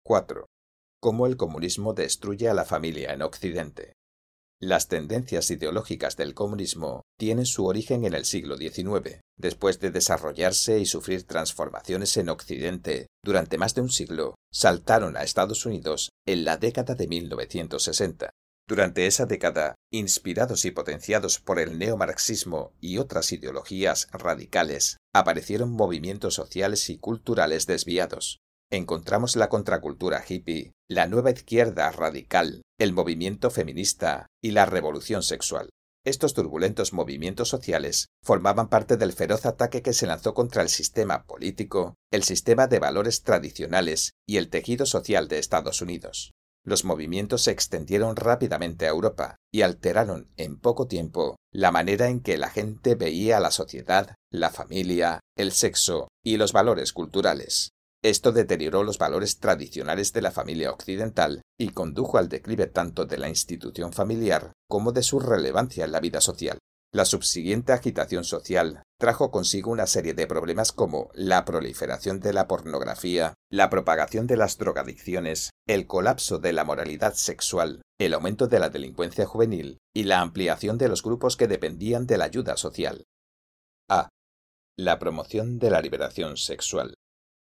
4. 0.03 0.47
Cómo 0.99 1.27
el 1.27 1.38
comunismo 1.38 1.93
destruye 1.93 2.49
a 2.49 2.53
la 2.53 2.65
familia 2.65 3.13
en 3.13 3.21
Occidente. 3.21 3.93
Las 4.61 4.89
tendencias 4.89 5.51
ideológicas 5.51 6.17
del 6.17 6.33
comunismo 6.33 7.03
tienen 7.17 7.45
su 7.45 7.65
origen 7.65 8.03
en 8.03 8.13
el 8.13 8.25
siglo 8.25 8.57
XIX. 8.57 9.21
Después 9.37 9.79
de 9.79 9.89
desarrollarse 9.89 10.79
y 10.79 10.85
sufrir 10.85 11.23
transformaciones 11.23 12.17
en 12.17 12.27
Occidente 12.27 13.07
durante 13.23 13.57
más 13.57 13.73
de 13.73 13.81
un 13.81 13.89
siglo, 13.89 14.35
saltaron 14.51 15.15
a 15.15 15.23
Estados 15.23 15.65
Unidos 15.65 16.09
en 16.27 16.43
la 16.43 16.57
década 16.57 16.93
de 16.95 17.07
1960. 17.07 18.31
Durante 18.67 19.07
esa 19.07 19.25
década, 19.25 19.75
inspirados 19.91 20.65
y 20.65 20.71
potenciados 20.71 21.39
por 21.39 21.57
el 21.57 21.79
neomarxismo 21.79 22.73
y 22.81 22.97
otras 22.97 23.31
ideologías 23.31 24.09
radicales, 24.11 24.97
aparecieron 25.13 25.71
movimientos 25.71 26.33
sociales 26.33 26.89
y 26.89 26.97
culturales 26.97 27.65
desviados, 27.65 28.39
encontramos 28.69 29.35
la 29.35 29.49
contracultura 29.49 30.23
hippie, 30.27 30.73
la 30.89 31.06
nueva 31.06 31.30
izquierda 31.30 31.91
radical, 31.91 32.63
el 32.80 32.93
movimiento 32.93 33.52
feminista 33.52 34.25
y 34.41 34.52
la 34.52 34.65
revolución 34.65 35.21
sexual. 35.21 35.69
Estos 36.04 36.34
turbulentos 36.34 36.93
movimientos 36.93 37.47
sociales 37.47 38.08
formaban 38.23 38.69
parte 38.69 38.97
del 38.97 39.13
feroz 39.13 39.45
ataque 39.45 39.84
que 39.84 39.93
se 39.93 40.08
lanzó 40.08 40.34
contra 40.34 40.63
el 40.63 40.69
sistema 40.69 41.25
político, 41.25 41.93
el 42.12 42.23
sistema 42.23 42.65
de 42.65 42.80
valores 42.80 43.21
tradicionales 43.21 44.13
y 44.28 44.38
el 44.38 44.49
tejido 44.49 44.88
social 44.88 45.28
de 45.28 45.38
Estados 45.38 45.84
Unidos. 45.84 46.32
Los 46.65 46.86
movimientos 46.86 47.43
se 47.43 47.52
extendieron 47.52 48.15
rápidamente 48.15 48.88
a 48.88 48.89
Europa 48.89 49.36
y 49.54 49.62
alteraron 49.62 50.32
en 50.38 50.60
poco 50.60 50.88
tiempo 50.88 51.36
la 51.54 51.71
manera 51.71 52.10
en 52.10 52.19
que 52.19 52.38
la 52.39 52.49
gente 52.49 52.95
veía 52.95 53.39
la 53.39 53.52
sociedad, 53.52 54.15
la 54.32 54.49
familia, 54.49 55.19
el 55.38 55.52
sexo 55.52 56.08
y 56.23 56.38
los 56.38 56.52
valores 56.52 56.93
culturales. 56.93 57.69
Esto 58.01 58.31
deterioró 58.31 58.83
los 58.83 58.97
valores 58.97 59.39
tradicionales 59.39 60.13
de 60.13 60.21
la 60.21 60.31
familia 60.31 60.71
occidental 60.71 61.41
y 61.59 61.69
condujo 61.69 62.17
al 62.17 62.29
declive 62.29 62.67
tanto 62.67 63.05
de 63.05 63.17
la 63.17 63.27
institución 63.27 63.91
familiar 63.91 64.53
como 64.69 64.93
de 64.93 65.03
su 65.03 65.19
relevancia 65.19 65.83
en 65.83 65.91
la 65.91 65.99
vida 65.99 66.21
social. 66.21 66.59
La 66.91 67.05
subsiguiente 67.05 67.73
agitación 67.73 68.23
social 68.23 68.83
trajo 68.97 69.29
consigo 69.29 69.69
una 69.69 69.85
serie 69.85 70.13
de 70.13 70.27
problemas 70.27 70.71
como 70.71 71.12
la 71.13 71.45
proliferación 71.45 72.19
de 72.19 72.33
la 72.33 72.47
pornografía, 72.47 73.35
la 73.51 73.69
propagación 73.69 74.25
de 74.27 74.38
las 74.38 74.57
drogadicciones, 74.57 75.51
el 75.67 75.85
colapso 75.85 76.39
de 76.39 76.53
la 76.53 76.63
moralidad 76.63 77.13
sexual, 77.13 77.81
el 77.99 78.13
aumento 78.13 78.47
de 78.47 78.59
la 78.59 78.69
delincuencia 78.69 79.25
juvenil 79.25 79.77
y 79.93 80.03
la 80.03 80.21
ampliación 80.21 80.77
de 80.77 80.88
los 80.88 81.03
grupos 81.03 81.38
que 81.38 81.47
dependían 81.47 82.07
de 82.07 82.17
la 82.17 82.25
ayuda 82.25 82.57
social. 82.57 83.03
A. 83.88 84.09
La 84.77 84.97
promoción 84.97 85.59
de 85.59 85.69
la 85.69 85.81
liberación 85.81 86.38
sexual. 86.38 86.95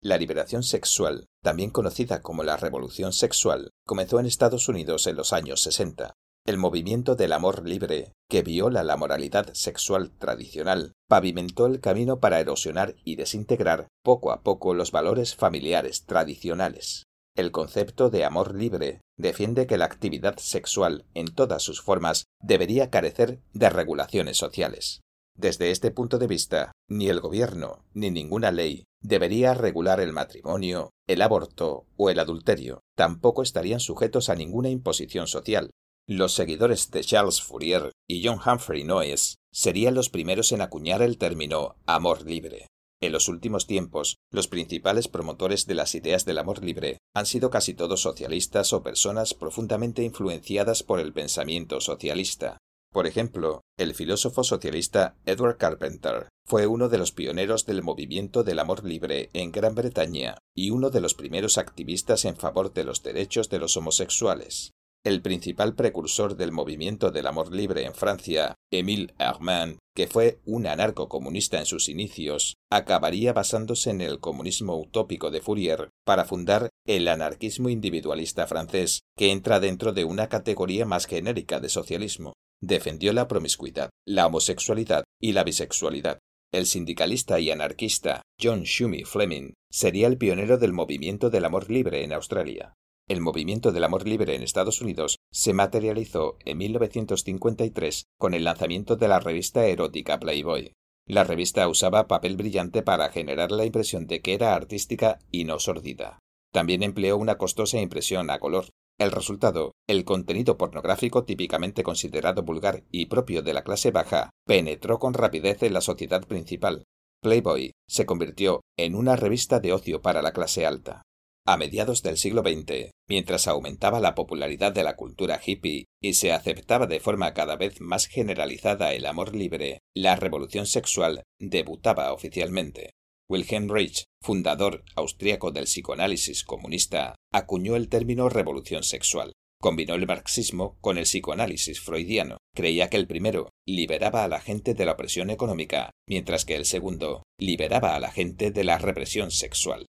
La 0.01 0.17
liberación 0.17 0.63
sexual, 0.63 1.25
también 1.43 1.71
conocida 1.71 2.21
como 2.21 2.43
la 2.43 2.55
revolución 2.55 3.12
sexual, 3.12 3.71
comenzó 3.85 4.21
en 4.21 4.27
Estados 4.27 4.69
Unidos 4.69 5.07
en 5.07 5.17
los 5.17 5.33
años 5.33 5.62
60. 5.62 6.13
El 6.45 6.57
movimiento 6.57 7.15
del 7.15 7.33
amor 7.33 7.67
libre, 7.67 8.13
que 8.29 8.41
viola 8.41 8.83
la 8.83 8.95
moralidad 8.95 9.53
sexual 9.53 10.12
tradicional, 10.17 10.93
pavimentó 11.09 11.65
el 11.65 11.81
camino 11.81 12.21
para 12.21 12.39
erosionar 12.39 12.95
y 13.03 13.17
desintegrar 13.17 13.89
poco 14.01 14.31
a 14.31 14.41
poco 14.41 14.73
los 14.73 14.93
valores 14.93 15.35
familiares 15.35 16.05
tradicionales. 16.05 17.03
El 17.35 17.51
concepto 17.51 18.09
de 18.09 18.23
amor 18.23 18.55
libre 18.55 19.01
defiende 19.17 19.67
que 19.67 19.77
la 19.77 19.85
actividad 19.85 20.38
sexual 20.38 21.05
en 21.13 21.27
todas 21.27 21.62
sus 21.62 21.81
formas 21.81 22.23
debería 22.41 22.89
carecer 22.89 23.41
de 23.53 23.69
regulaciones 23.69 24.38
sociales. 24.38 25.01
Desde 25.35 25.71
este 25.71 25.91
punto 25.91 26.19
de 26.19 26.27
vista, 26.27 26.71
ni 26.89 27.09
el 27.09 27.19
gobierno 27.19 27.85
ni 27.93 28.12
ninguna 28.12 28.51
ley 28.51 28.85
debería 29.01 29.53
regular 29.53 29.99
el 29.99 30.13
matrimonio, 30.13 30.91
el 31.07 31.21
aborto 31.21 31.85
o 31.97 32.09
el 32.09 32.19
adulterio. 32.19 32.81
Tampoco 32.95 33.41
estarían 33.41 33.79
sujetos 33.79 34.29
a 34.29 34.35
ninguna 34.35 34.69
imposición 34.69 35.27
social, 35.27 35.71
los 36.09 36.33
seguidores 36.33 36.89
de 36.89 37.03
Charles 37.03 37.39
Fourier 37.39 37.91
y 38.07 38.25
John 38.25 38.39
Humphrey 38.43 38.83
Noyes 38.83 39.35
serían 39.53 39.93
los 39.93 40.09
primeros 40.09 40.51
en 40.51 40.62
acuñar 40.62 41.03
el 41.03 41.19
término 41.19 41.75
amor 41.85 42.25
libre. 42.25 42.65
En 42.99 43.12
los 43.12 43.27
últimos 43.27 43.67
tiempos, 43.67 44.17
los 44.31 44.47
principales 44.47 45.07
promotores 45.07 45.67
de 45.67 45.75
las 45.75 45.93
ideas 45.93 46.25
del 46.25 46.39
amor 46.39 46.63
libre 46.63 46.97
han 47.13 47.27
sido 47.27 47.51
casi 47.51 47.75
todos 47.75 48.01
socialistas 48.01 48.73
o 48.73 48.81
personas 48.81 49.35
profundamente 49.35 50.01
influenciadas 50.01 50.81
por 50.81 50.99
el 50.99 51.13
pensamiento 51.13 51.79
socialista. 51.79 52.57
Por 52.91 53.06
ejemplo, 53.06 53.62
el 53.78 53.93
filósofo 53.93 54.43
socialista 54.43 55.15
Edward 55.25 55.58
Carpenter 55.58 56.28
fue 56.43 56.65
uno 56.65 56.89
de 56.89 56.97
los 56.97 57.12
pioneros 57.12 57.67
del 57.67 57.84
movimiento 57.84 58.43
del 58.43 58.58
amor 58.58 58.84
libre 58.84 59.30
en 59.34 59.52
Gran 59.52 59.75
Bretaña 59.75 60.39
y 60.56 60.71
uno 60.71 60.89
de 60.89 60.99
los 60.99 61.13
primeros 61.13 61.60
activistas 61.60 62.25
en 62.25 62.36
favor 62.36 62.73
de 62.73 62.84
los 62.84 63.04
derechos 63.04 63.49
de 63.49 63.60
los 63.60 63.78
homosexuales. 63.78 64.71
El 65.06 65.21
principal 65.21 65.75
precursor 65.75 66.36
del 66.36 66.52
movimiento 66.52 67.12
del 67.12 67.28
amor 67.28 67.54
libre 67.54 67.86
en 67.86 67.93
Francia, 67.93 68.56
Émile 68.69 69.13
Armand, 69.17 69.78
que 69.95 70.08
fue 70.08 70.41
un 70.45 70.65
anarco-comunista 70.65 71.60
en 71.60 71.65
sus 71.67 71.88
inicios, 71.88 72.56
acabaría 72.69 73.32
basándose 73.32 73.91
en 73.91 74.02
el 74.02 74.19
comunismo 74.19 74.78
utópico 74.78 75.30
de 75.30 75.41
Fourier 75.41 75.89
para 76.06 76.25
fundar 76.25 76.69
el 76.86 77.08
anarquismo 77.08 77.69
individualista 77.69 78.45
francés, 78.47 79.04
que 79.15 79.32
entra 79.32 79.60
dentro 79.60 79.93
de 79.93 80.04
una 80.04 80.28
categoría 80.28 80.86
más 80.86 81.06
genérica 81.06 81.60
de 81.60 81.69
socialismo. 81.69 82.34
Defendió 82.62 83.13
la 83.13 83.28
promiscuidad, 83.28 83.89
la 84.06 84.28
homosexualidad 84.28 85.04
y 85.22 85.32
la 85.32 85.43
bisexualidad. 85.43 86.19
El 86.52 86.65
sindicalista 86.65 87.39
y 87.39 87.52
anarquista 87.52 88.24
John 88.41 88.63
Shumee 88.63 89.06
Fleming 89.06 89.54
sería 89.72 90.08
el 90.08 90.17
pionero 90.17 90.58
del 90.58 90.74
movimiento 90.74 91.30
del 91.30 91.45
amor 91.45 91.69
libre 91.69 92.04
en 92.04 92.12
Australia. 92.12 92.74
El 93.08 93.22
movimiento 93.22 93.72
del 93.72 93.84
amor 93.84 94.08
libre 94.08 94.36
en 94.36 94.43
Estados 94.43 94.82
Unidos 94.82 95.17
se 95.32 95.54
materializó 95.54 96.38
en 96.45 96.58
1953 96.58 98.06
con 98.19 98.34
el 98.34 98.43
lanzamiento 98.43 98.95
de 98.98 99.08
la 99.08 99.19
revista 99.19 99.65
erótica 99.65 100.19
Playboy. 100.19 100.74
La 101.08 101.24
revista 101.24 101.67
usaba 101.67 102.08
papel 102.08 102.36
brillante 102.36 102.84
para 102.84 103.10
generar 103.10 103.52
la 103.52 103.65
impresión 103.65 104.06
de 104.06 104.22
que 104.22 104.36
era 104.36 104.54
artística 104.54 105.17
y 105.32 105.43
no 105.43 105.60
sordida. 105.60 106.19
También 106.52 106.84
empleó 106.84 107.17
una 107.17 107.38
costosa 107.38 107.80
impresión 107.80 108.30
a 108.30 108.39
color. 108.39 108.65
El 108.99 109.12
resultado, 109.12 109.75
el 109.88 110.03
contenido 110.03 110.57
pornográfico 110.57 111.23
típicamente 111.23 111.83
considerado 111.83 112.43
vulgar 112.43 112.83
y 112.91 113.05
propio 113.05 113.41
de 113.41 113.53
la 113.53 113.63
clase 113.63 113.91
baja, 113.91 114.31
penetró 114.45 114.99
con 114.99 115.13
rapidez 115.13 115.63
en 115.63 115.71
la 115.71 115.79
sociedad 115.79 116.27
principal. 116.27 116.83
Playboy 117.21 117.71
se 117.88 118.05
convirtió 118.05 118.59
en 118.77 118.95
una 118.95 119.15
revista 119.15 119.62
de 119.62 119.71
ocio 119.71 120.01
para 120.01 120.21
la 120.21 120.33
clase 120.33 120.65
alta. 120.65 121.03
A 121.45 121.55
mediados 121.55 122.03
del 122.03 122.17
siglo 122.17 122.41
XX, 122.41 122.91
mientras 123.07 123.47
aumentaba 123.47 124.01
la 124.01 124.15
popularidad 124.15 124.73
de 124.73 124.83
la 124.83 124.97
cultura 124.97 125.39
hippie 125.43 125.85
y 126.01 126.15
se 126.15 126.33
aceptaba 126.33 126.85
de 126.85 126.99
forma 126.99 127.33
cada 127.33 127.55
vez 127.55 127.79
más 127.79 128.05
generalizada 128.05 128.93
el 128.93 129.05
amor 129.05 129.33
libre, 129.33 129.79
la 129.95 130.17
revolución 130.17 130.65
sexual 130.65 131.23
debutaba 131.39 132.12
oficialmente. 132.12 132.91
Wilhelm 133.32 133.70
Reich, 133.70 134.06
fundador 134.24 134.84
austríaco 134.96 135.52
del 135.52 135.65
psicoanálisis 135.65 136.44
comunista, 136.44 137.13
acuñó 137.32 137.76
el 137.76 137.88
término 137.88 138.28
revolución 138.28 138.82
sexual. 138.82 139.34
Combinó 139.62 139.94
el 139.94 140.08
marxismo 140.08 140.80
con 140.82 140.98
el 140.98 141.04
psicoanálisis 141.04 141.80
freudiano. 141.80 142.38
Creía 142.56 142.89
que 142.89 142.98
el 142.98 143.06
primero 143.06 143.50
liberaba 143.68 144.24
a 144.24 144.28
la 144.28 144.39
gente 144.39 144.74
de 144.74 144.84
la 144.84 144.94
opresión 144.94 145.30
económica, 145.30 145.92
mientras 146.08 146.44
que 146.44 146.56
el 146.56 146.65
segundo 146.65 147.22
liberaba 147.39 147.96
a 147.96 148.00
la 148.00 148.12
gente 148.12 148.50
de 148.50 148.63
la 148.63 148.80
represión 148.80 149.30
sexual. 149.30 149.86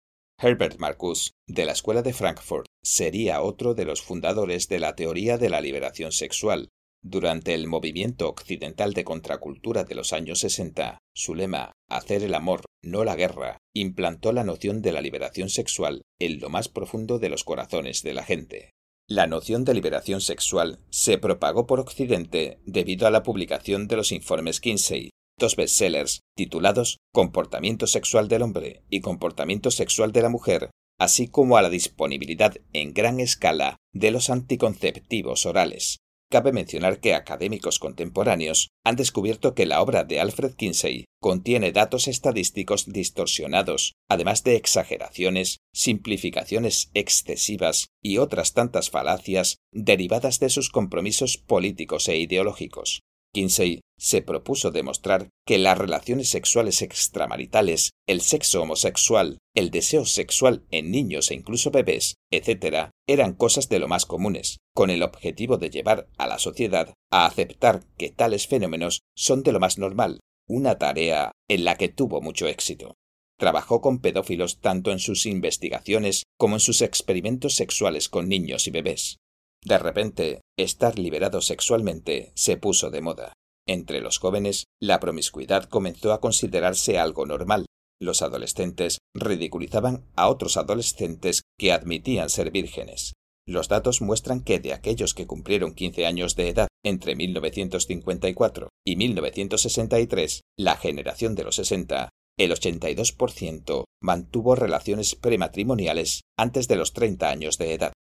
Herbert 0.42 0.80
Marcuse, 0.80 1.32
de 1.46 1.66
la 1.66 1.74
Escuela 1.74 2.04
de 2.04 2.14
Frankfurt, 2.14 2.68
sería 2.84 3.42
otro 3.42 3.74
de 3.74 3.84
los 3.84 4.02
fundadores 4.02 4.70
de 4.70 4.80
la 4.80 4.96
teoría 4.96 5.38
de 5.38 5.50
la 5.50 5.60
liberación 5.60 6.14
sexual. 6.14 6.70
Durante 7.08 7.54
el 7.54 7.68
movimiento 7.68 8.28
occidental 8.28 8.94
de 8.94 9.04
contracultura 9.04 9.84
de 9.84 9.94
los 9.94 10.12
años 10.12 10.40
60, 10.40 10.98
su 11.14 11.36
lema, 11.36 11.72
hacer 11.88 12.24
el 12.24 12.34
amor, 12.34 12.66
no 12.82 13.04
la 13.04 13.16
guerra, 13.16 13.60
implantó 13.76 14.34
la 14.34 14.44
noción 14.44 14.82
de 14.82 14.92
la 14.92 15.02
liberación 15.02 15.50
sexual 15.50 16.02
en 16.20 16.40
lo 16.40 16.50
más 16.50 16.68
profundo 16.68 17.20
de 17.20 17.30
los 17.30 17.44
corazones 17.44 18.02
de 18.02 18.16
la 18.16 18.24
gente. 18.24 18.72
La 19.08 19.28
noción 19.28 19.66
de 19.66 19.76
liberación 19.76 20.20
sexual 20.20 20.80
se 20.90 21.20
propagó 21.20 21.68
por 21.68 21.80
Occidente 21.80 22.58
debido 22.66 23.06
a 23.06 23.12
la 23.12 23.22
publicación 23.22 23.88
de 23.88 23.98
los 23.98 24.12
informes 24.12 24.60
Kinsey, 24.60 25.12
dos 25.38 25.56
bestsellers 25.56 26.22
titulados 26.36 26.98
Comportamiento 27.14 27.86
sexual 27.86 28.30
del 28.30 28.42
hombre 28.42 28.82
y 28.90 29.02
Comportamiento 29.02 29.70
sexual 29.70 30.12
de 30.12 30.24
la 30.24 30.30
mujer, 30.30 30.72
así 30.98 31.28
como 31.28 31.58
a 31.58 31.62
la 31.62 31.70
disponibilidad 31.70 32.56
en 32.74 32.96
gran 32.96 33.20
escala 33.20 33.76
de 33.94 34.10
los 34.10 34.32
anticonceptivos 34.32 35.46
orales. 35.46 36.00
Cabe 36.32 36.52
mencionar 36.52 37.00
que 37.00 37.14
académicos 37.14 37.80
contemporáneos 37.80 38.70
han 38.84 38.96
descubierto 38.96 39.54
que 39.54 39.66
la 39.66 39.82
obra 39.82 40.04
de 40.04 40.20
Alfred 40.20 40.56
Kinsey 40.56 41.06
contiene 41.22 41.72
datos 41.72 42.08
estadísticos 42.08 42.92
distorsionados, 42.92 43.94
además 44.10 44.44
de 44.44 44.56
exageraciones, 44.56 45.60
simplificaciones 45.74 46.90
excesivas 46.94 47.88
y 48.04 48.18
otras 48.18 48.54
tantas 48.54 48.90
falacias 48.90 49.58
derivadas 49.72 50.40
de 50.40 50.50
sus 50.50 50.70
compromisos 50.70 51.38
políticos 51.38 52.08
e 52.10 52.18
ideológicos. 52.18 53.02
Kinsey 53.34 53.82
se 53.98 54.22
propuso 54.22 54.72
demostrar 54.72 55.30
que 55.46 55.58
las 55.58 55.78
relaciones 55.78 56.30
sexuales 56.30 56.82
extramaritales, 56.82 57.92
el 58.08 58.22
sexo 58.22 58.62
homosexual, 58.62 59.40
el 59.54 59.72
deseo 59.72 60.06
sexual 60.06 60.66
en 60.72 60.92
niños 60.92 61.32
e 61.32 61.36
incluso 61.36 61.72
bebés, 61.72 62.16
etc., 62.32 62.90
eran 63.08 63.34
cosas 63.34 63.70
de 63.70 63.80
lo 63.80 63.88
más 63.88 64.06
comunes, 64.06 64.58
con 64.74 64.90
el 64.90 65.04
objetivo 65.04 65.58
de 65.58 65.70
llevar 65.70 66.08
a 66.18 66.28
la 66.28 66.40
sociedad 66.40 66.94
a 67.12 67.26
aceptar 67.26 67.84
que 67.98 68.10
tales 68.10 68.48
fenómenos 68.48 69.02
son 69.16 69.44
de 69.44 69.52
lo 69.52 69.60
más 69.60 69.78
normal, 69.78 70.20
una 70.48 70.78
tarea 70.78 71.32
en 71.48 71.64
la 71.64 71.76
que 71.76 71.90
tuvo 71.90 72.22
mucho 72.22 72.48
éxito. 72.48 72.96
Trabajó 73.38 73.82
con 73.82 74.00
pedófilos 74.00 74.60
tanto 74.62 74.92
en 74.92 75.00
sus 75.00 75.26
investigaciones 75.26 76.24
como 76.38 76.56
en 76.56 76.62
sus 76.62 76.82
experimentos 76.82 77.56
sexuales 77.56 78.08
con 78.10 78.30
niños 78.30 78.68
y 78.68 78.72
bebés. 78.72 79.18
De 79.64 79.78
repente, 79.78 80.42
estar 80.58 81.00
liberado 81.00 81.42
sexualmente 81.42 82.32
se 82.36 82.56
puso 82.56 82.92
de 82.92 83.02
moda. 83.02 83.34
Entre 83.68 84.02
los 84.02 84.20
jóvenes, 84.20 84.66
la 84.80 85.00
promiscuidad 85.00 85.68
comenzó 85.68 86.14
a 86.14 86.22
considerarse 86.22 87.00
algo 87.00 87.26
normal. 87.26 87.66
Los 88.00 88.22
adolescentes 88.22 89.00
ridiculizaban 89.16 90.06
a 90.16 90.28
otros 90.30 90.58
adolescentes 90.58 91.42
que 91.58 91.72
admitían 91.72 92.30
ser 92.30 92.52
vírgenes. 92.52 93.14
Los 93.48 93.68
datos 93.68 94.02
muestran 94.02 94.44
que 94.44 94.60
de 94.60 94.74
aquellos 94.74 95.14
que 95.14 95.28
cumplieron 95.28 95.74
15 95.74 96.06
años 96.06 96.36
de 96.36 96.50
edad 96.50 96.68
entre 96.84 97.16
1954 97.16 98.70
y 98.86 98.96
1963, 98.96 100.42
la 100.58 100.78
generación 100.78 101.36
de 101.36 101.44
los 101.44 101.56
60, 101.56 102.10
el 102.38 102.52
82% 102.52 103.86
mantuvo 104.02 104.56
relaciones 104.56 105.16
prematrimoniales 105.16 106.22
antes 106.38 106.68
de 106.68 106.76
los 106.76 106.94
30 106.94 107.30
años 107.30 107.58
de 107.58 107.74
edad. 107.74 107.94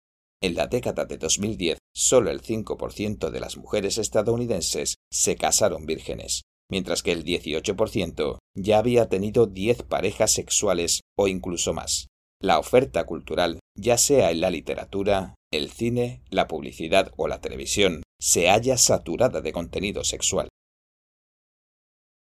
En 0.43 0.55
la 0.55 0.67
década 0.67 1.05
de 1.05 1.17
2010, 1.17 1.77
solo 1.95 2.29
el 2.29 2.41
5% 2.41 3.29
de 3.29 3.39
las 3.39 3.55
mujeres 3.55 3.97
estadounidenses 3.97 4.95
se 5.09 5.37
casaron 5.37 5.85
vírgenes, 5.85 6.41
mientras 6.69 7.01
que 7.01 7.13
el 7.13 7.23
18% 7.23 8.39
ya 8.53 8.77
había 8.77 9.07
tenido 9.07 9.45
10 9.45 9.83
parejas 9.83 10.31
sexuales 10.31 10.99
o 11.17 11.29
incluso 11.29 11.73
más. 11.73 12.07
La 12.41 12.59
oferta 12.59 13.05
cultural, 13.05 13.59
ya 13.73 13.97
sea 13.97 14.31
en 14.31 14.41
la 14.41 14.49
literatura, 14.49 15.33
el 15.49 15.71
cine, 15.71 16.21
la 16.29 16.49
publicidad 16.49 17.13
o 17.15 17.29
la 17.29 17.39
televisión, 17.39 18.03
se 18.19 18.49
halla 18.49 18.77
saturada 18.77 19.39
de 19.39 19.53
contenido 19.53 20.03
sexual. 20.03 20.49